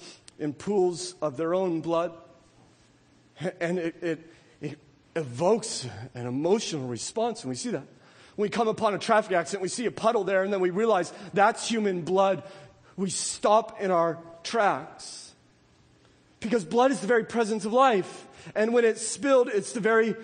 [0.42, 2.12] in pools of their own blood.
[3.60, 4.80] And it, it, it
[5.16, 7.86] evokes an emotional response, and we see that.
[8.36, 10.72] When we come upon a traffic accident, we see a puddle there, and then we
[10.72, 12.44] realize that's human blood.
[12.98, 15.32] We stop in our tracks.
[16.40, 18.28] Because blood is the very presence of life.
[18.56, 20.16] And when it's spilled, it's the very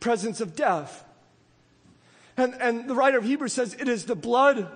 [0.00, 1.04] presence of death.
[2.36, 4.70] And, and the writer of Hebrews says it is the blood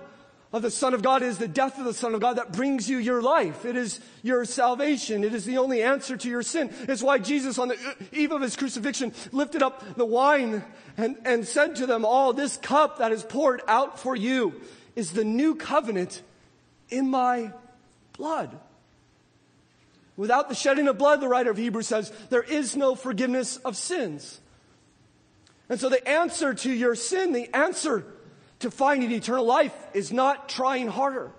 [0.53, 2.89] of the Son of God is the death of the Son of God that brings
[2.89, 3.63] you your life.
[3.63, 5.23] It is your salvation.
[5.23, 6.73] It is the only answer to your sin.
[6.89, 10.63] It's why Jesus, on the eve of his crucifixion, lifted up the wine
[10.97, 14.59] and, and said to them all, This cup that is poured out for you
[14.95, 16.21] is the new covenant
[16.89, 17.53] in my
[18.17, 18.59] blood.
[20.17, 23.75] Without the shedding of blood, the writer of Hebrews says, there is no forgiveness of
[23.75, 24.39] sins.
[25.69, 28.05] And so the answer to your sin, the answer
[28.61, 31.31] to finding eternal life is not trying harder.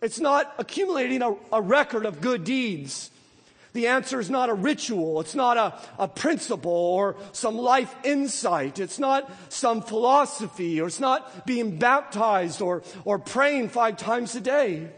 [0.00, 3.10] It's not accumulating a, a record of good deeds.
[3.72, 5.20] The answer is not a ritual.
[5.20, 8.78] It's not a, a principle or some life insight.
[8.78, 14.40] It's not some philosophy or it's not being baptized or, or praying five times a
[14.40, 14.88] day.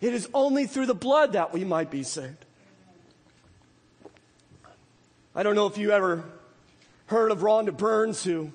[0.00, 2.44] It is only through the blood that we might be saved.
[5.34, 6.24] I don't know if you ever
[7.06, 8.52] heard of Rhonda Burns, who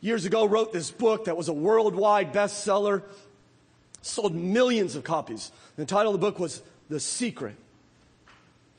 [0.00, 3.02] years ago wrote this book that was a worldwide bestseller,
[4.02, 5.50] sold millions of copies.
[5.76, 7.56] The title of the book was The Secret.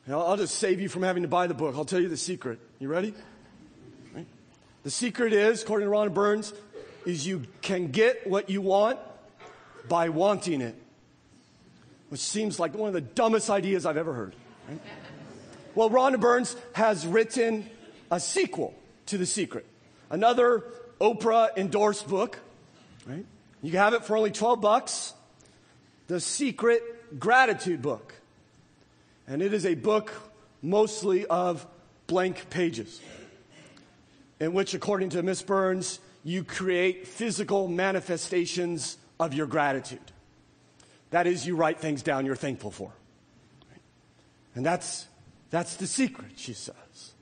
[0.10, 1.76] And I'll, just save you from having to buy the book.
[1.76, 2.60] I'll tell you the secret.
[2.80, 3.14] You ready?
[4.82, 6.52] The secret is, according to Ron Burns,
[7.06, 8.98] is you can get what you want
[9.88, 10.74] by wanting it,
[12.10, 14.34] which seems like one of the dumbest ideas I've ever heard.
[14.68, 14.80] Right?
[15.76, 17.70] Well, Rhonda Burns has written
[18.10, 18.74] a sequel
[19.08, 19.68] to The Secret,
[20.10, 20.64] another
[21.00, 22.40] Oprah endorsed book,
[23.06, 23.26] right?
[23.62, 25.14] You can have it for only 12 bucks.
[26.08, 28.14] The Secret Gratitude Book.
[29.28, 30.12] And it is a book
[30.62, 31.66] mostly of
[32.08, 33.00] blank pages,
[34.40, 40.00] in which, according to Miss Burns, you create physical manifestations of your gratitude.
[41.12, 42.92] That is, you write things down you're thankful for.
[44.56, 45.08] And that's,
[45.50, 47.14] that's the secret, she says.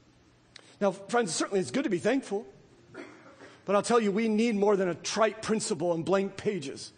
[0.80, 2.46] Now, friends, certainly it's good to be thankful.
[3.68, 6.94] But I'll tell you, we need more than a trite principle and blank pages.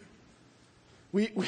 [1.10, 1.46] We, we,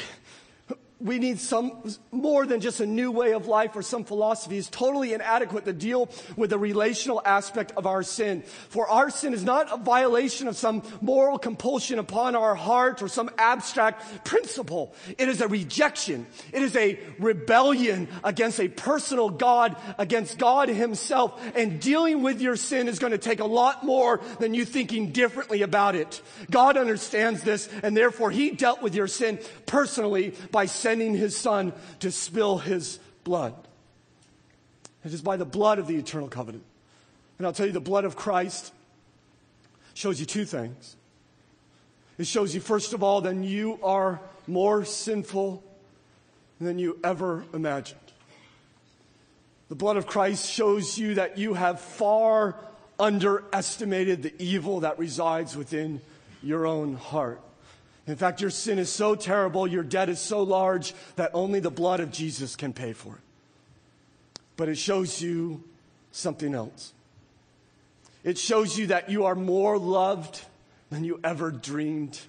[1.03, 4.69] we need some more than just a new way of life or some philosophy is
[4.69, 8.41] totally inadequate to deal with the relational aspect of our sin.
[8.69, 13.09] For our sin is not a violation of some moral compulsion upon our heart or
[13.09, 14.95] some abstract principle.
[15.17, 16.25] It is a rejection.
[16.53, 21.39] It is a rebellion against a personal God, against God himself.
[21.53, 25.11] And dealing with your sin is going to take a lot more than you thinking
[25.11, 26.21] differently about it.
[26.49, 31.35] God understands this and therefore he dealt with your sin personally by sending sending his
[31.35, 33.55] son to spill his blood.
[35.03, 36.63] It is by the blood of the eternal covenant.
[37.39, 38.71] And I'll tell you, the blood of Christ
[39.95, 40.95] shows you two things.
[42.19, 45.63] It shows you, first of all, that you are more sinful
[46.61, 47.99] than you ever imagined.
[49.69, 52.55] The blood of Christ shows you that you have far
[52.99, 56.01] underestimated the evil that resides within
[56.43, 57.41] your own heart.
[58.05, 61.71] In fact, your sin is so terrible, your debt is so large that only the
[61.71, 63.21] blood of Jesus can pay for it.
[64.57, 65.63] But it shows you
[66.11, 66.93] something else.
[68.23, 70.43] It shows you that you are more loved
[70.89, 72.19] than you ever dreamed,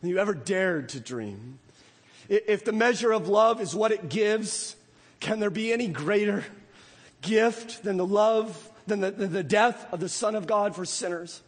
[0.00, 1.58] than you ever dared to dream.
[2.28, 4.76] If the measure of love is what it gives,
[5.20, 6.44] can there be any greater
[7.20, 10.84] gift than the love, than the, than the death of the Son of God for
[10.84, 11.42] sinners?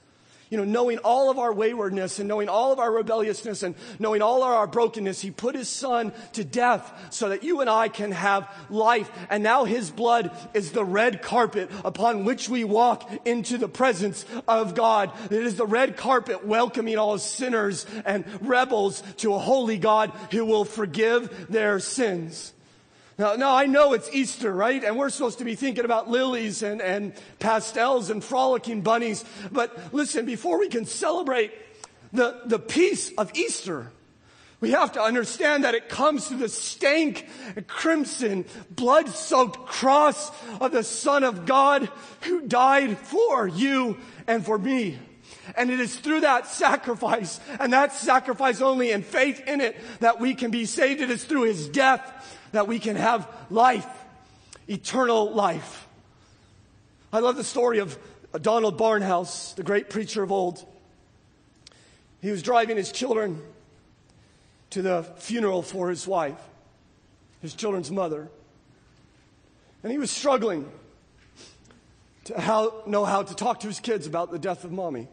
[0.51, 4.23] You know, knowing all of our waywardness and knowing all of our rebelliousness and knowing
[4.23, 7.89] all of our brokenness, he put his son to death so that you and I
[7.89, 9.11] can have life.
[9.29, 14.25] And now his blood is the red carpet upon which we walk into the presence
[14.49, 15.13] of God.
[15.27, 20.45] It is the red carpet welcoming all sinners and rebels to a holy God who
[20.45, 22.54] will forgive their sins.
[23.17, 24.83] Now, now, I know it's Easter, right?
[24.83, 29.25] And we're supposed to be thinking about lilies and, and pastels and frolicking bunnies.
[29.53, 31.53] But listen, before we can celebrate
[32.13, 33.93] the, the peace of Easter,
[34.61, 37.29] we have to understand that it comes through the stank,
[37.69, 41.89] crimson, blood soaked cross of the Son of God
[42.23, 44.99] who died for you and for me.
[45.57, 50.19] And it is through that sacrifice and that sacrifice only and faith in it that
[50.19, 51.01] we can be saved.
[51.01, 52.24] It is through his death
[52.55, 53.87] that we can have life,
[54.69, 55.89] eternal life.
[57.13, 57.99] I love the story of
[58.41, 60.65] Donald Barnhouse, the great preacher of old.
[62.23, 63.43] He was driving his children
[64.71, 66.39] to the funeral for his wife,
[67.43, 68.29] his children's mother.
[69.83, 70.71] And he was struggling
[72.25, 75.09] to how, know how to talk to his kids about the death of mommy.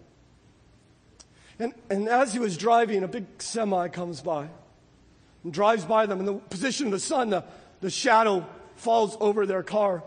[1.57, 4.47] And, and as he was driving, a big semi comes by
[5.43, 6.19] and drives by them.
[6.19, 7.43] In the position of the sun, the,
[7.81, 10.03] the shadow falls over their car.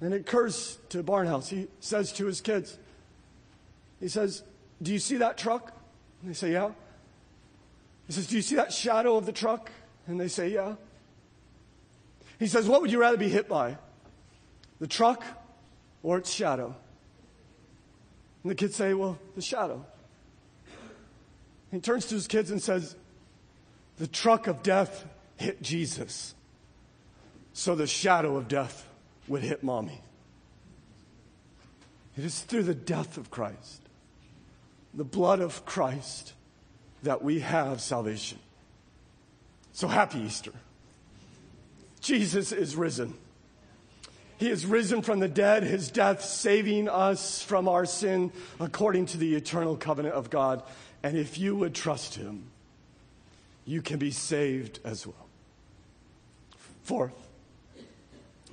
[0.00, 1.48] And it occurs to Barnhouse.
[1.48, 2.78] He says to his kids,
[4.00, 4.42] he says,
[4.82, 5.72] Do you see that truck?
[6.20, 6.72] And they say, Yeah.
[8.08, 9.70] He says, Do you see that shadow of the truck?
[10.06, 10.74] And they say, Yeah.
[12.40, 13.78] He says, What would you rather be hit by?
[14.80, 15.24] The truck
[16.02, 16.74] or its shadow?
[18.42, 19.86] And the kids say, Well, the shadow.
[21.70, 22.96] He turns to his kids and says,
[24.02, 25.04] the truck of death
[25.36, 26.34] hit Jesus,
[27.52, 28.84] so the shadow of death
[29.28, 30.00] would hit mommy.
[32.18, 33.80] It is through the death of Christ,
[34.92, 36.32] the blood of Christ,
[37.04, 38.40] that we have salvation.
[39.72, 40.52] So happy Easter.
[42.00, 43.14] Jesus is risen.
[44.36, 49.16] He is risen from the dead, his death saving us from our sin according to
[49.16, 50.64] the eternal covenant of God.
[51.04, 52.48] And if you would trust him,
[53.64, 55.28] you can be saved as well.
[56.82, 57.14] Fourth,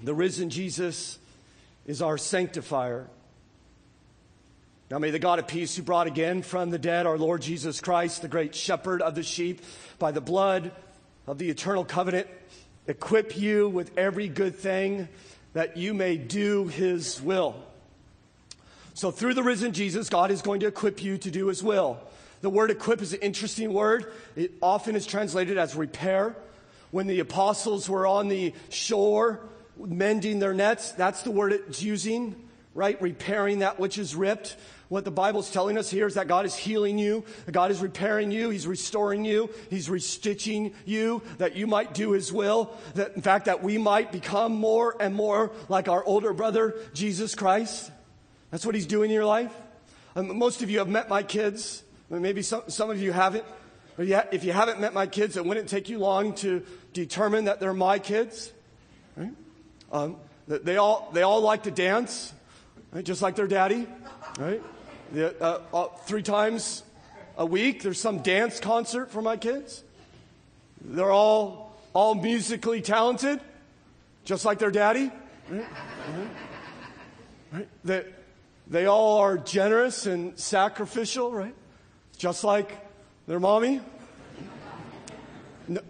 [0.04, 1.20] the risen Jesus
[1.86, 3.08] is our sanctifier.
[4.92, 7.82] Now may the God of peace who brought again from the dead our Lord Jesus
[7.82, 9.62] Christ, the great shepherd of the sheep,
[9.98, 10.72] by the blood
[11.28, 12.28] of the eternal covenant,
[12.88, 15.08] equip you with every good thing
[15.54, 17.56] that you may do his will.
[18.94, 22.00] So through the risen Jesus, God is going to equip you to do his will.
[22.42, 24.12] The word equip is an interesting word.
[24.36, 26.36] It often is translated as repair.
[26.92, 29.42] When the apostles were on the shore
[29.78, 32.36] mending their nets, that's the word it's using,
[32.74, 33.00] right?
[33.02, 34.56] Repairing that which is ripped.
[34.88, 37.80] What the Bible's telling us here is that God is healing you, that God is
[37.80, 43.16] repairing you, He's restoring you, He's restitching you, that you might do His will, that
[43.16, 47.92] in fact, that we might become more and more like our older brother, Jesus Christ.
[48.50, 49.54] That's what He's doing in your life.
[50.16, 51.84] Um, most of you have met my kids.
[52.10, 53.46] Maybe some, some of you haven't.
[53.98, 57.74] If you haven't met my kids, it wouldn't take you long to determine that they're
[57.74, 58.52] my kids.
[59.16, 59.34] Right?
[59.92, 60.16] Um,
[60.48, 62.34] they, all, they all like to dance,
[62.92, 63.04] right?
[63.04, 63.88] just like their daddy.
[64.40, 64.62] Right?
[65.16, 66.84] Uh, uh, three times
[67.38, 69.84] a week, there's some dance concert for my kids.
[70.82, 73.42] They're all, all musically talented,
[74.24, 75.12] just like their daddy.
[75.50, 75.68] Right?
[77.52, 77.68] Right?
[77.84, 78.06] They,
[78.68, 81.56] they all are generous and sacrificial, right?
[82.20, 82.78] Just like
[83.28, 83.80] their mommy.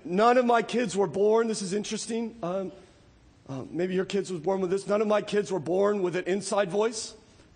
[0.06, 2.36] None of my kids were born, this is interesting.
[2.44, 2.72] Um,
[3.50, 4.86] uh, maybe your kids was born with this.
[4.86, 7.16] None of my kids were born with an inside voice.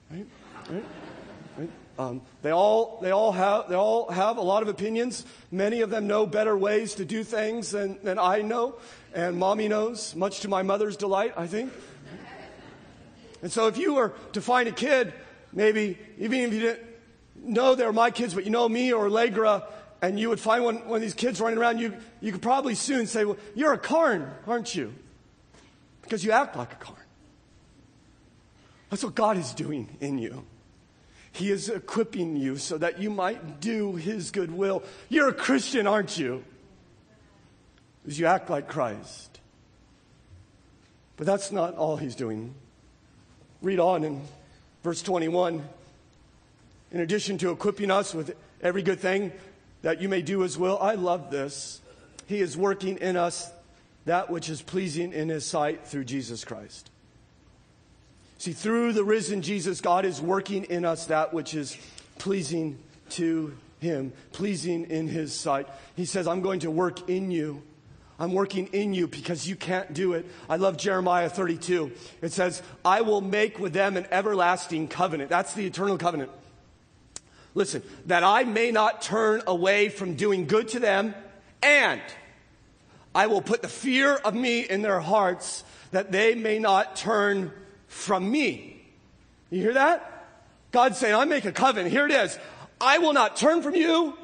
[0.09, 0.25] Right?
[0.71, 1.69] Right?
[1.99, 5.23] Um, they, all, they, all have, they all have a lot of opinions.
[5.51, 8.77] Many of them know better ways to do things than, than I know,
[9.13, 11.71] and mommy knows, much to my mother's delight, I think.
[13.43, 15.13] And so if you were to find a kid,
[15.51, 16.92] maybe even if you didn't
[17.43, 19.63] know they're my kids, but you know me or Allegra,
[20.01, 22.75] and you would find one, one of these kids running around, you, you could probably
[22.75, 24.93] soon say, Well, you're a Karn, aren't you?
[26.01, 26.97] Because you act like a Karn.
[28.89, 30.45] That's what God is doing in you.
[31.31, 34.83] He is equipping you so that you might do His good will.
[35.09, 36.43] You're a Christian, aren't you?
[38.03, 39.39] Because you act like Christ.
[41.17, 42.53] But that's not all He's doing.
[43.61, 44.21] Read on in
[44.83, 45.67] verse 21.
[46.93, 49.31] In addition to equipping us with every good thing
[49.81, 51.81] that you may do His will, I love this.
[52.27, 53.51] He is working in us
[54.05, 56.91] that which is pleasing in His sight through Jesus Christ.
[58.37, 61.77] See, through the risen Jesus, God is working in us that which is
[62.19, 62.77] pleasing
[63.11, 65.67] to Him, pleasing in His sight.
[65.95, 67.63] He says, I'm going to work in you.
[68.19, 70.27] I'm working in you because you can't do it.
[70.47, 71.91] I love Jeremiah 32.
[72.21, 75.31] It says, I will make with them an everlasting covenant.
[75.31, 76.29] That's the eternal covenant.
[77.55, 81.13] Listen, that I may not turn away from doing good to them,
[81.61, 82.01] and
[83.13, 87.51] I will put the fear of me in their hearts that they may not turn
[87.87, 88.83] from me.
[89.51, 90.09] You hear that?
[90.71, 91.91] God's saying, I make a covenant.
[91.91, 92.39] Here it is.
[92.81, 94.17] I will not turn from you,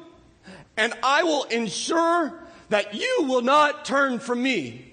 [0.76, 4.92] and I will ensure that you will not turn from me.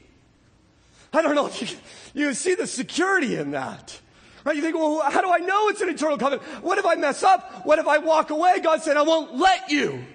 [1.12, 1.78] I don't know if you,
[2.14, 4.00] you see the security in that.
[4.48, 4.56] Right?
[4.56, 6.42] You think, well, how do I know it's an eternal covenant?
[6.64, 7.66] What if I mess up?
[7.66, 8.62] What if I walk away?
[8.64, 10.06] God said, I won't let you.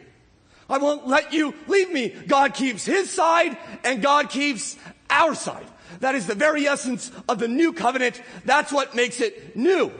[0.70, 2.08] I won't let you leave me.
[2.08, 4.78] God keeps his side and God keeps
[5.10, 5.66] our side.
[6.00, 8.22] That is the very essence of the new covenant.
[8.46, 9.92] That's what makes it new.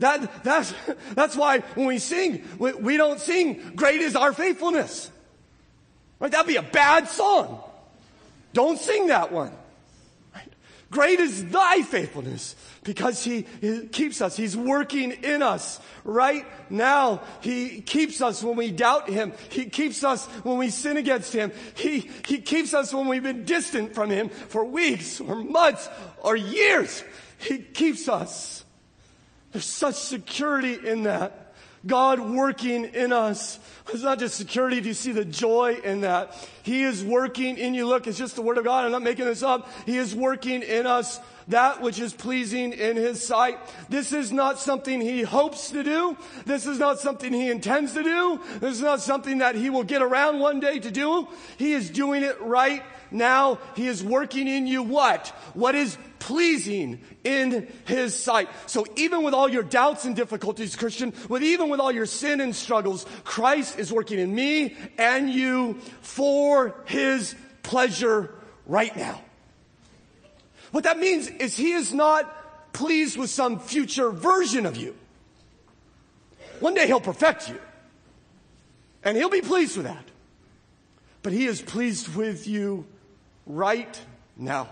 [0.00, 0.74] That, that's,
[1.14, 5.08] that's why when we sing, we, we don't sing, great is our faithfulness.
[6.18, 6.32] Right?
[6.32, 7.62] That'd be a bad song.
[8.54, 9.52] Don't sing that one.
[10.34, 10.52] Right?
[10.90, 14.36] Great is thy faithfulness because he, he, keeps us.
[14.36, 17.22] He's working in us right now.
[17.40, 19.32] He keeps us when we doubt him.
[19.50, 21.52] He keeps us when we sin against him.
[21.74, 25.88] He, he keeps us when we've been distant from him for weeks or months
[26.22, 27.04] or years.
[27.38, 28.64] He keeps us.
[29.52, 31.41] There's such security in that.
[31.86, 33.58] God working in us.
[33.92, 34.80] It's not just security.
[34.80, 36.34] Do you see the joy in that?
[36.62, 37.86] He is working in you.
[37.86, 38.84] Look, it's just the word of God.
[38.84, 39.68] I'm not making this up.
[39.84, 43.58] He is working in us that which is pleasing in his sight.
[43.88, 46.16] This is not something he hopes to do.
[46.46, 48.40] This is not something he intends to do.
[48.60, 51.26] This is not something that he will get around one day to do.
[51.56, 53.58] He is doing it right now.
[53.76, 55.28] He is working in you what?
[55.54, 58.48] What is pleasing in his sight.
[58.66, 62.40] So even with all your doubts and difficulties, Christian, with even with all your sin
[62.40, 67.34] and struggles, Christ is working in me and you for his
[67.64, 68.32] pleasure
[68.66, 69.20] right now.
[70.70, 74.96] What that means is he is not pleased with some future version of you.
[76.60, 77.58] One day he'll perfect you.
[79.04, 80.04] And he'll be pleased with that.
[81.22, 82.86] But he is pleased with you
[83.54, 84.00] right
[84.36, 84.68] now.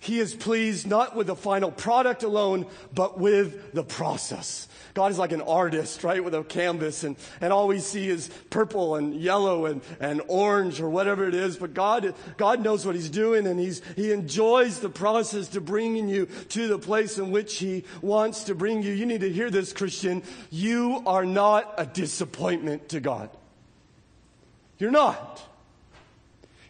[0.00, 4.68] He is pleased not with the final product alone, but with the process.
[4.94, 8.30] God is like an artist, right, with a canvas, and, and all we see is
[8.50, 11.56] purple and yellow and, and orange or whatever it is.
[11.56, 16.08] But God, God knows what He's doing, and he's, He enjoys the process to bringing
[16.08, 18.92] you to the place in which He wants to bring you.
[18.92, 20.22] You need to hear this, Christian.
[20.50, 23.30] You are not a disappointment to God.
[24.78, 25.42] You're not.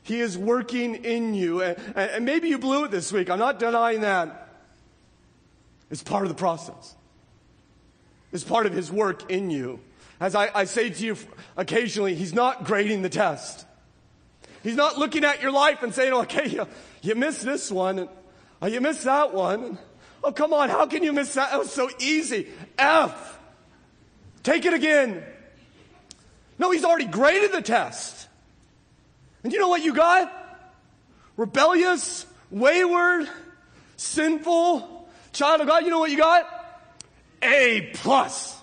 [0.08, 1.62] He is working in you.
[1.62, 3.30] And, and maybe you blew it this week.
[3.30, 4.48] I'm not denying that.
[5.90, 6.94] It's part of the process.
[8.32, 9.80] It's part of his work in you.
[10.20, 11.16] As I, I say to you
[11.56, 13.64] occasionally, he's not grading the test.
[14.62, 16.66] He's not looking at your life and saying, okay, you,
[17.02, 18.00] you missed this one.
[18.00, 18.08] And,
[18.60, 19.62] oh, you missed that one.
[19.62, 19.78] And,
[20.22, 20.68] Oh, come on.
[20.68, 21.50] How can you miss that?
[21.50, 22.48] That was so easy.
[22.76, 23.38] F.
[24.42, 25.22] Take it again.
[26.58, 28.17] No, he's already graded the test.
[29.48, 30.30] And you know what you got?
[31.38, 33.30] Rebellious, wayward,
[33.96, 35.84] sinful, child of God.
[35.84, 36.46] You know what you got?
[37.40, 38.60] A plus.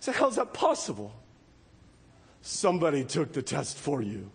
[0.00, 1.14] So how is that possible?
[2.42, 4.30] Somebody took the test for you.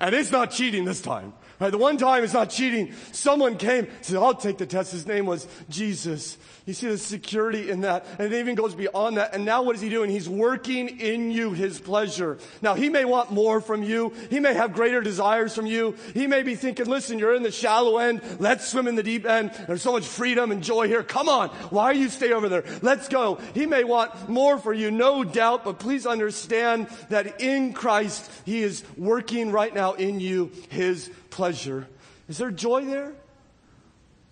[0.00, 1.34] And it's not cheating this time.
[1.62, 1.70] Right?
[1.70, 2.92] The one time it's not cheating.
[3.12, 4.90] Someone came, said, I'll take the test.
[4.90, 6.36] His name was Jesus.
[6.66, 8.04] You see the security in that.
[8.18, 9.32] And it even goes beyond that.
[9.32, 10.10] And now what is he doing?
[10.10, 12.38] He's working in you his pleasure.
[12.62, 14.12] Now he may want more from you.
[14.28, 15.94] He may have greater desires from you.
[16.14, 18.22] He may be thinking, listen, you're in the shallow end.
[18.40, 19.52] Let's swim in the deep end.
[19.68, 21.04] There's so much freedom and joy here.
[21.04, 21.50] Come on.
[21.70, 22.64] Why you stay over there?
[22.82, 23.36] Let's go.
[23.54, 28.64] He may want more for you, no doubt, but please understand that in Christ, he
[28.64, 31.88] is working right now in you his pleasure.
[32.28, 33.12] Is there joy there?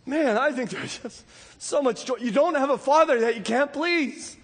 [0.06, 1.24] Man, I think there's just
[1.60, 2.16] so much joy.
[2.20, 4.36] You don't have a father that you can't please.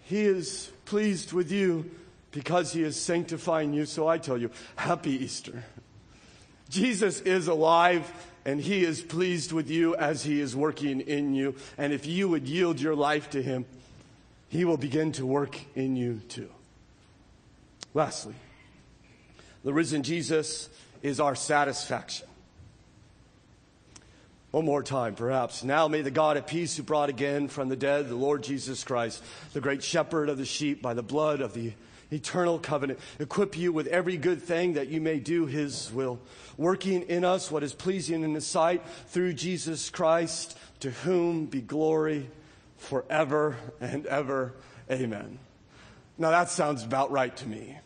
[0.00, 1.90] He is pleased with you
[2.30, 3.86] because he is sanctifying you.
[3.86, 5.64] So I tell you, happy Easter.
[6.70, 8.10] Jesus is alive
[8.44, 11.54] and he is pleased with you as he is working in you.
[11.76, 13.66] And if you would yield your life to him,
[14.48, 16.50] he will begin to work in you too.
[17.94, 18.34] Lastly,
[19.64, 20.68] the risen Jesus
[21.02, 22.26] is our satisfaction.
[24.52, 25.64] One more time, perhaps.
[25.64, 28.84] Now may the God of peace who brought again from the dead the Lord Jesus
[28.84, 29.22] Christ,
[29.54, 31.72] the great shepherd of the sheep, by the blood of the
[32.10, 36.20] eternal covenant, equip you with every good thing that you may do his will,
[36.58, 41.62] working in us what is pleasing in his sight through Jesus Christ, to whom be
[41.62, 42.28] glory
[42.76, 44.52] forever and ever.
[44.90, 45.38] Amen.
[46.18, 47.78] Now that sounds about right to me.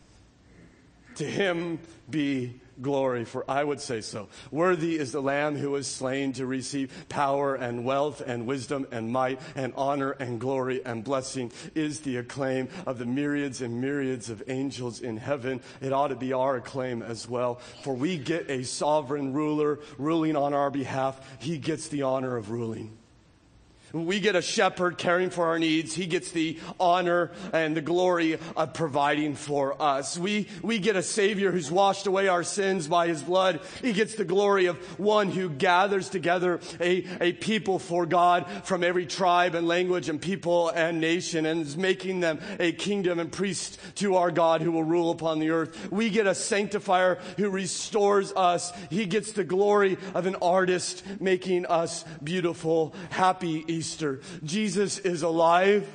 [1.15, 4.29] To him be glory, for I would say so.
[4.51, 9.11] Worthy is the Lamb who was slain to receive power and wealth and wisdom and
[9.11, 14.29] might and honor and glory and blessing is the acclaim of the myriads and myriads
[14.29, 15.61] of angels in heaven.
[15.81, 20.35] It ought to be our acclaim as well, for we get a sovereign ruler ruling
[20.35, 21.19] on our behalf.
[21.39, 22.96] He gets the honor of ruling.
[23.93, 25.95] We get a shepherd caring for our needs.
[25.95, 30.17] He gets the honor and the glory of providing for us.
[30.17, 33.61] We, we get a savior who's washed away our sins by his blood.
[33.81, 38.83] He gets the glory of one who gathers together a, a people for God from
[38.83, 43.31] every tribe and language and people and nation and is making them a kingdom and
[43.31, 45.91] priest to our God who will rule upon the earth.
[45.91, 48.73] We get a sanctifier who restores us.
[48.89, 53.63] He gets the glory of an artist making us beautiful, happy.
[54.43, 55.87] Jesus is alive,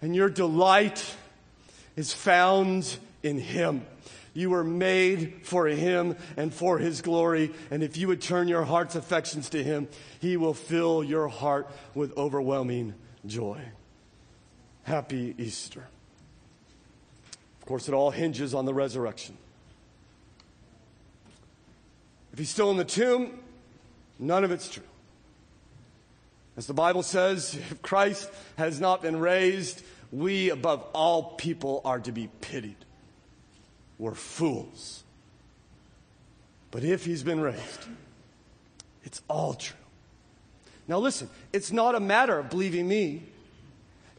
[0.00, 1.16] and your delight
[1.96, 3.84] is found in Him.
[4.34, 7.50] You were made for Him and for His glory.
[7.72, 9.88] And if you would turn your heart's affections to Him,
[10.20, 12.94] He will fill your heart with overwhelming
[13.26, 13.60] joy.
[14.84, 15.88] Happy Easter.
[17.60, 19.36] Of course, it all hinges on the resurrection.
[22.32, 23.40] If He's still in the tomb,
[24.20, 24.84] none of it's true.
[26.58, 29.80] As the Bible says, if Christ has not been raised,
[30.10, 32.74] we above all people are to be pitied.
[33.96, 35.04] We're fools.
[36.72, 37.86] But if he's been raised,
[39.04, 39.76] it's all true.
[40.88, 43.22] Now listen, it's not a matter of believing me.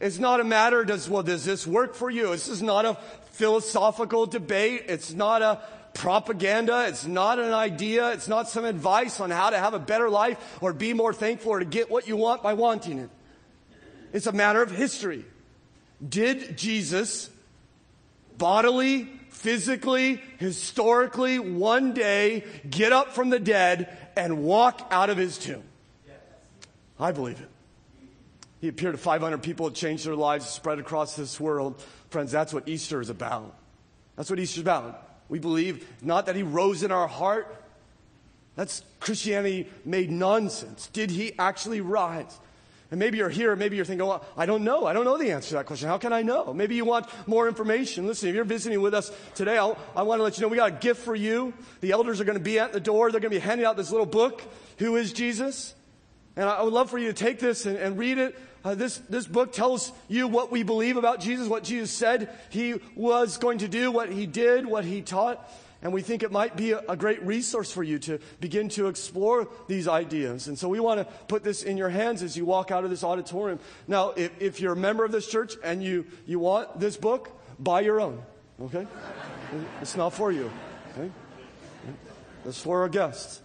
[0.00, 2.30] It's not a matter, does, well, does this work for you?
[2.30, 2.96] This is not a
[3.32, 4.84] philosophical debate.
[4.88, 5.60] It's not a
[5.94, 6.86] propaganda.
[6.88, 8.12] It's not an idea.
[8.12, 11.52] It's not some advice on how to have a better life or be more thankful
[11.52, 13.10] or to get what you want by wanting it.
[14.12, 15.24] It's a matter of history.
[16.06, 17.30] Did Jesus
[18.36, 25.38] bodily, physically, historically, one day get up from the dead and walk out of his
[25.38, 25.62] tomb?
[26.98, 27.48] I believe it.
[28.60, 31.82] He appeared to 500 people, changed their lives, spread across this world.
[32.10, 33.54] Friends, that's what Easter is about.
[34.16, 35.09] That's what Easter's about.
[35.30, 37.56] We believe not that he rose in our heart.
[38.56, 40.88] That's Christianity made nonsense.
[40.92, 42.38] Did he actually rise?
[42.90, 44.84] And maybe you're here, maybe you're thinking, well, I don't know.
[44.84, 45.88] I don't know the answer to that question.
[45.88, 46.52] How can I know?
[46.52, 48.08] Maybe you want more information.
[48.08, 50.56] Listen, if you're visiting with us today, I'll, i want to let you know we
[50.56, 51.54] got a gift for you.
[51.80, 53.12] The elders are going to be at the door.
[53.12, 54.42] They're going to be handing out this little book,
[54.78, 55.74] Who is Jesus?
[56.34, 58.36] And I would love for you to take this and, and read it.
[58.62, 62.80] Uh, this, this book tells you what we believe about Jesus, what Jesus said he
[62.94, 65.48] was going to do, what he did, what he taught.
[65.82, 68.88] And we think it might be a, a great resource for you to begin to
[68.88, 70.46] explore these ideas.
[70.46, 72.90] And so we want to put this in your hands as you walk out of
[72.90, 73.60] this auditorium.
[73.88, 77.30] Now, if, if you're a member of this church and you, you want this book,
[77.58, 78.22] buy your own,
[78.62, 78.86] okay?
[79.80, 80.48] It's not for you,
[80.92, 81.10] okay?
[82.44, 83.40] It's for our guests.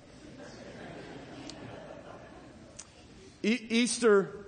[3.42, 4.45] E- Easter,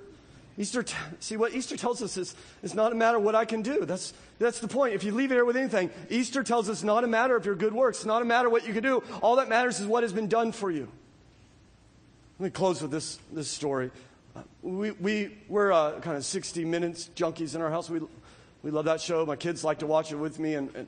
[0.60, 2.34] Easter, t- see what Easter tells us is
[2.64, 3.86] it's not a matter of what I can do.
[3.86, 4.96] That's, that's the point.
[4.96, 7.54] If you leave it here with anything, Easter tells us not a matter of your
[7.54, 9.04] good works, not a matter of what you can do.
[9.22, 10.88] All that matters is what has been done for you.
[12.40, 13.92] Let me close with this, this story.
[14.64, 17.90] We, we, we're uh, kind of 60 Minutes junkies in our house.
[17.90, 18.02] We,
[18.64, 19.26] we love that show.
[19.26, 20.56] My kids like to watch it with me.
[20.56, 20.88] And, and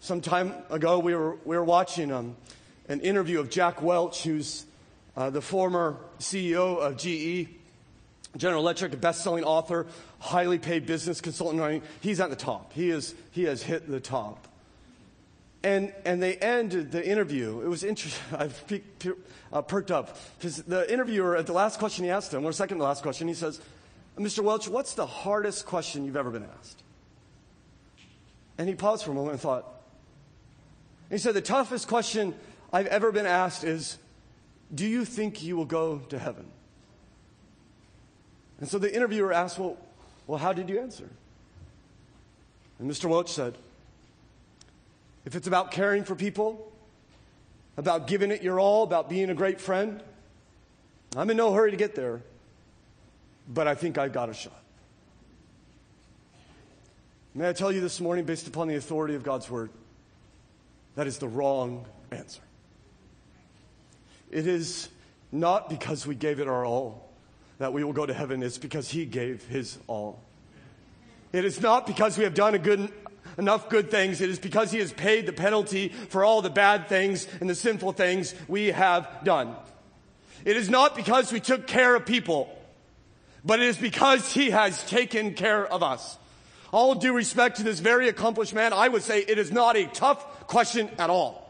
[0.00, 2.36] some time ago, we were, we were watching um,
[2.88, 4.64] an interview of Jack Welch, who's
[5.16, 7.48] uh, the former CEO of GE,
[8.36, 9.86] General Electric, a best-selling author,
[10.18, 11.82] highly paid business consultant.
[12.00, 12.72] He's at the top.
[12.72, 14.48] He, is, he has hit the top.
[15.62, 17.60] And, and they ended the interview.
[17.60, 18.22] It was interesting.
[18.38, 18.50] I
[19.52, 22.78] uh, perked up because the interviewer, at the last question he asked him, or second
[22.78, 23.60] to last question, he says,
[24.18, 24.40] Mr.
[24.40, 26.82] Welch, what's the hardest question you've ever been asked?
[28.58, 29.64] And he paused for a moment and thought.
[31.10, 32.34] And he said, The toughest question
[32.72, 33.98] I've ever been asked is,
[34.74, 36.46] do you think you will go to heaven?
[38.60, 39.76] And so the interviewer asked, Well,
[40.26, 41.08] well how did you answer?
[42.78, 43.06] And Mr.
[43.08, 43.56] Welch said,
[45.24, 46.72] If it's about caring for people,
[47.76, 50.02] about giving it your all, about being a great friend,
[51.16, 52.22] I'm in no hurry to get there,
[53.48, 54.60] but I think I've got a shot.
[57.34, 59.70] May I tell you this morning, based upon the authority of God's word,
[60.94, 62.40] that is the wrong answer.
[64.30, 64.88] It is
[65.32, 67.08] not because we gave it our all
[67.58, 70.20] that we will go to heaven, is because He gave His all.
[71.32, 72.92] It is not because we have done good,
[73.38, 76.88] enough good things, it is because He has paid the penalty for all the bad
[76.88, 79.54] things and the sinful things we have done.
[80.44, 82.48] It is not because we took care of people,
[83.44, 86.18] but it is because He has taken care of us.
[86.72, 89.86] All due respect to this very accomplished man, I would say it is not a
[89.86, 91.43] tough question at all.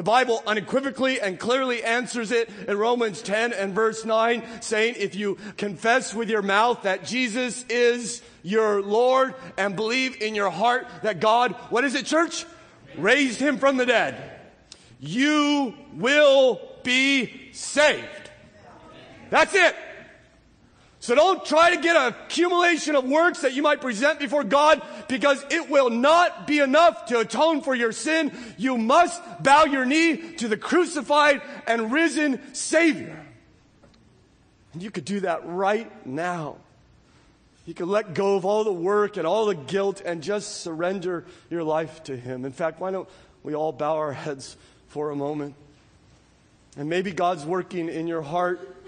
[0.00, 5.14] The Bible unequivocally and clearly answers it in Romans 10 and verse 9, saying, if
[5.14, 10.86] you confess with your mouth that Jesus is your Lord and believe in your heart
[11.02, 12.46] that God, what is it, church?
[12.96, 14.40] Raised him from the dead,
[15.00, 18.30] you will be saved.
[19.28, 19.76] That's it.
[21.00, 24.82] So don't try to get an accumulation of works that you might present before God
[25.08, 28.30] because it will not be enough to atone for your sin.
[28.58, 33.18] You must bow your knee to the crucified and risen Savior.
[34.74, 36.58] And you could do that right now.
[37.64, 41.24] You could let go of all the work and all the guilt and just surrender
[41.48, 42.44] your life to Him.
[42.44, 43.08] In fact, why don't
[43.42, 44.54] we all bow our heads
[44.88, 45.54] for a moment?
[46.76, 48.79] And maybe God's working in your heart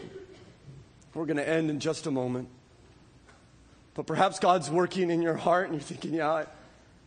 [1.15, 2.49] we're going to end in just a moment.
[3.95, 6.47] But perhaps God's working in your heart and you're thinking, yeah, I,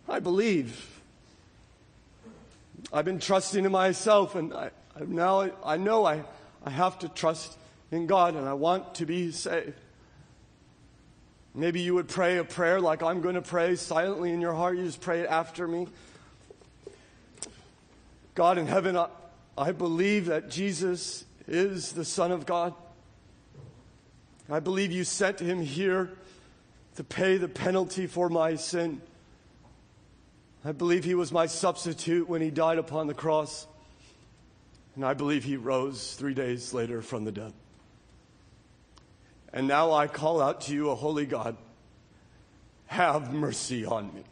[0.08, 1.02] I believe.
[2.94, 6.24] I've been trusting in myself and I, I now I, know I,
[6.64, 7.58] I have to trust
[7.92, 9.74] in God and I want to be saved.
[11.56, 14.78] Maybe you would pray a prayer like I'm going to pray silently in your heart.
[14.78, 15.88] You just pray it after me.
[18.36, 19.08] God in heaven, I,
[19.58, 22.74] I believe that Jesus is the Son of God.
[24.50, 26.12] I believe you sent him here
[26.96, 29.02] to pay the penalty for my sin.
[30.64, 33.68] I believe he was my substitute when he died upon the cross.
[34.96, 37.54] And I believe he rose three days later from the dead.
[39.52, 41.58] And now I call out to you, a holy God,
[42.88, 44.24] have mercy on me.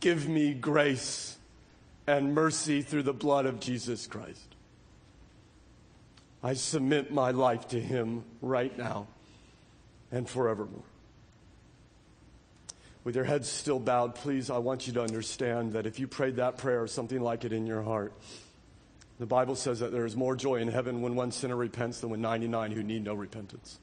[0.00, 1.36] Give me grace
[2.06, 4.47] and mercy through the blood of Jesus Christ.
[6.42, 9.08] I submit my life to Him right now
[10.12, 10.84] and forevermore.
[13.04, 16.36] With your heads still bowed, please, I want you to understand that if you prayed
[16.36, 18.12] that prayer or something like it in your heart,
[19.18, 22.10] the Bible says that there is more joy in heaven when one sinner repents than
[22.10, 23.80] when 99 who need no repentance.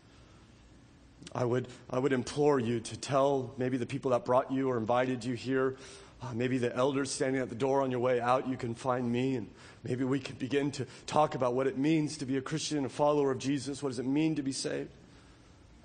[1.34, 4.78] I would, I would implore you to tell maybe the people that brought you or
[4.78, 5.76] invited you here,
[6.22, 9.11] uh, maybe the elders standing at the door on your way out, you can find
[9.11, 9.47] me and
[9.86, 12.89] Maybe we could begin to talk about what it means to be a Christian, a
[12.89, 13.84] follower of Jesus.
[13.84, 14.89] What does it mean to be saved?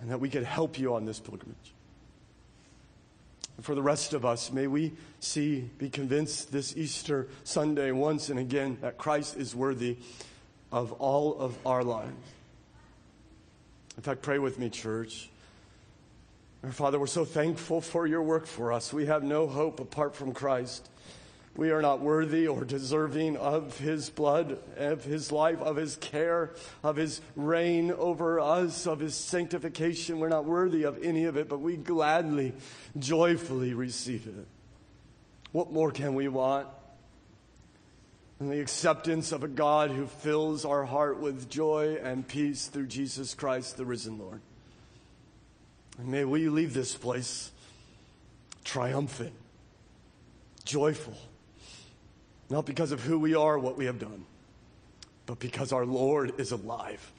[0.01, 1.75] And that we could help you on this pilgrimage.
[3.57, 8.31] And for the rest of us, may we see, be convinced this Easter Sunday once
[8.31, 9.99] and again that Christ is worthy
[10.73, 12.15] of all of our lives.
[13.99, 15.29] In fact, pray with me, church.
[16.63, 18.93] Our Father, we're so thankful for your work for us.
[18.93, 20.91] We have no hope apart from Christ.
[21.57, 26.51] We are not worthy or deserving of his blood, of his life, of his care,
[26.83, 30.19] of his reign over us, of his sanctification.
[30.19, 32.53] We're not worthy of any of it, but we gladly,
[32.99, 34.47] joyfully receive it.
[35.53, 36.69] What more can we want?
[38.39, 42.89] And the acceptance of a God who fills our heart with joy and peace through
[42.89, 44.43] Jesus Christ, the risen Lord.
[46.01, 47.51] And may we leave this place
[48.65, 49.35] triumphant,
[50.65, 51.17] joyful,
[52.49, 54.25] not because of who we are, what we have done,
[55.27, 57.13] but because our Lord is alive.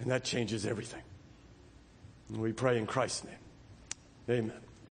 [0.00, 1.02] And that changes everything.
[2.28, 3.34] And we pray in Christ's name.
[4.28, 4.65] Amen.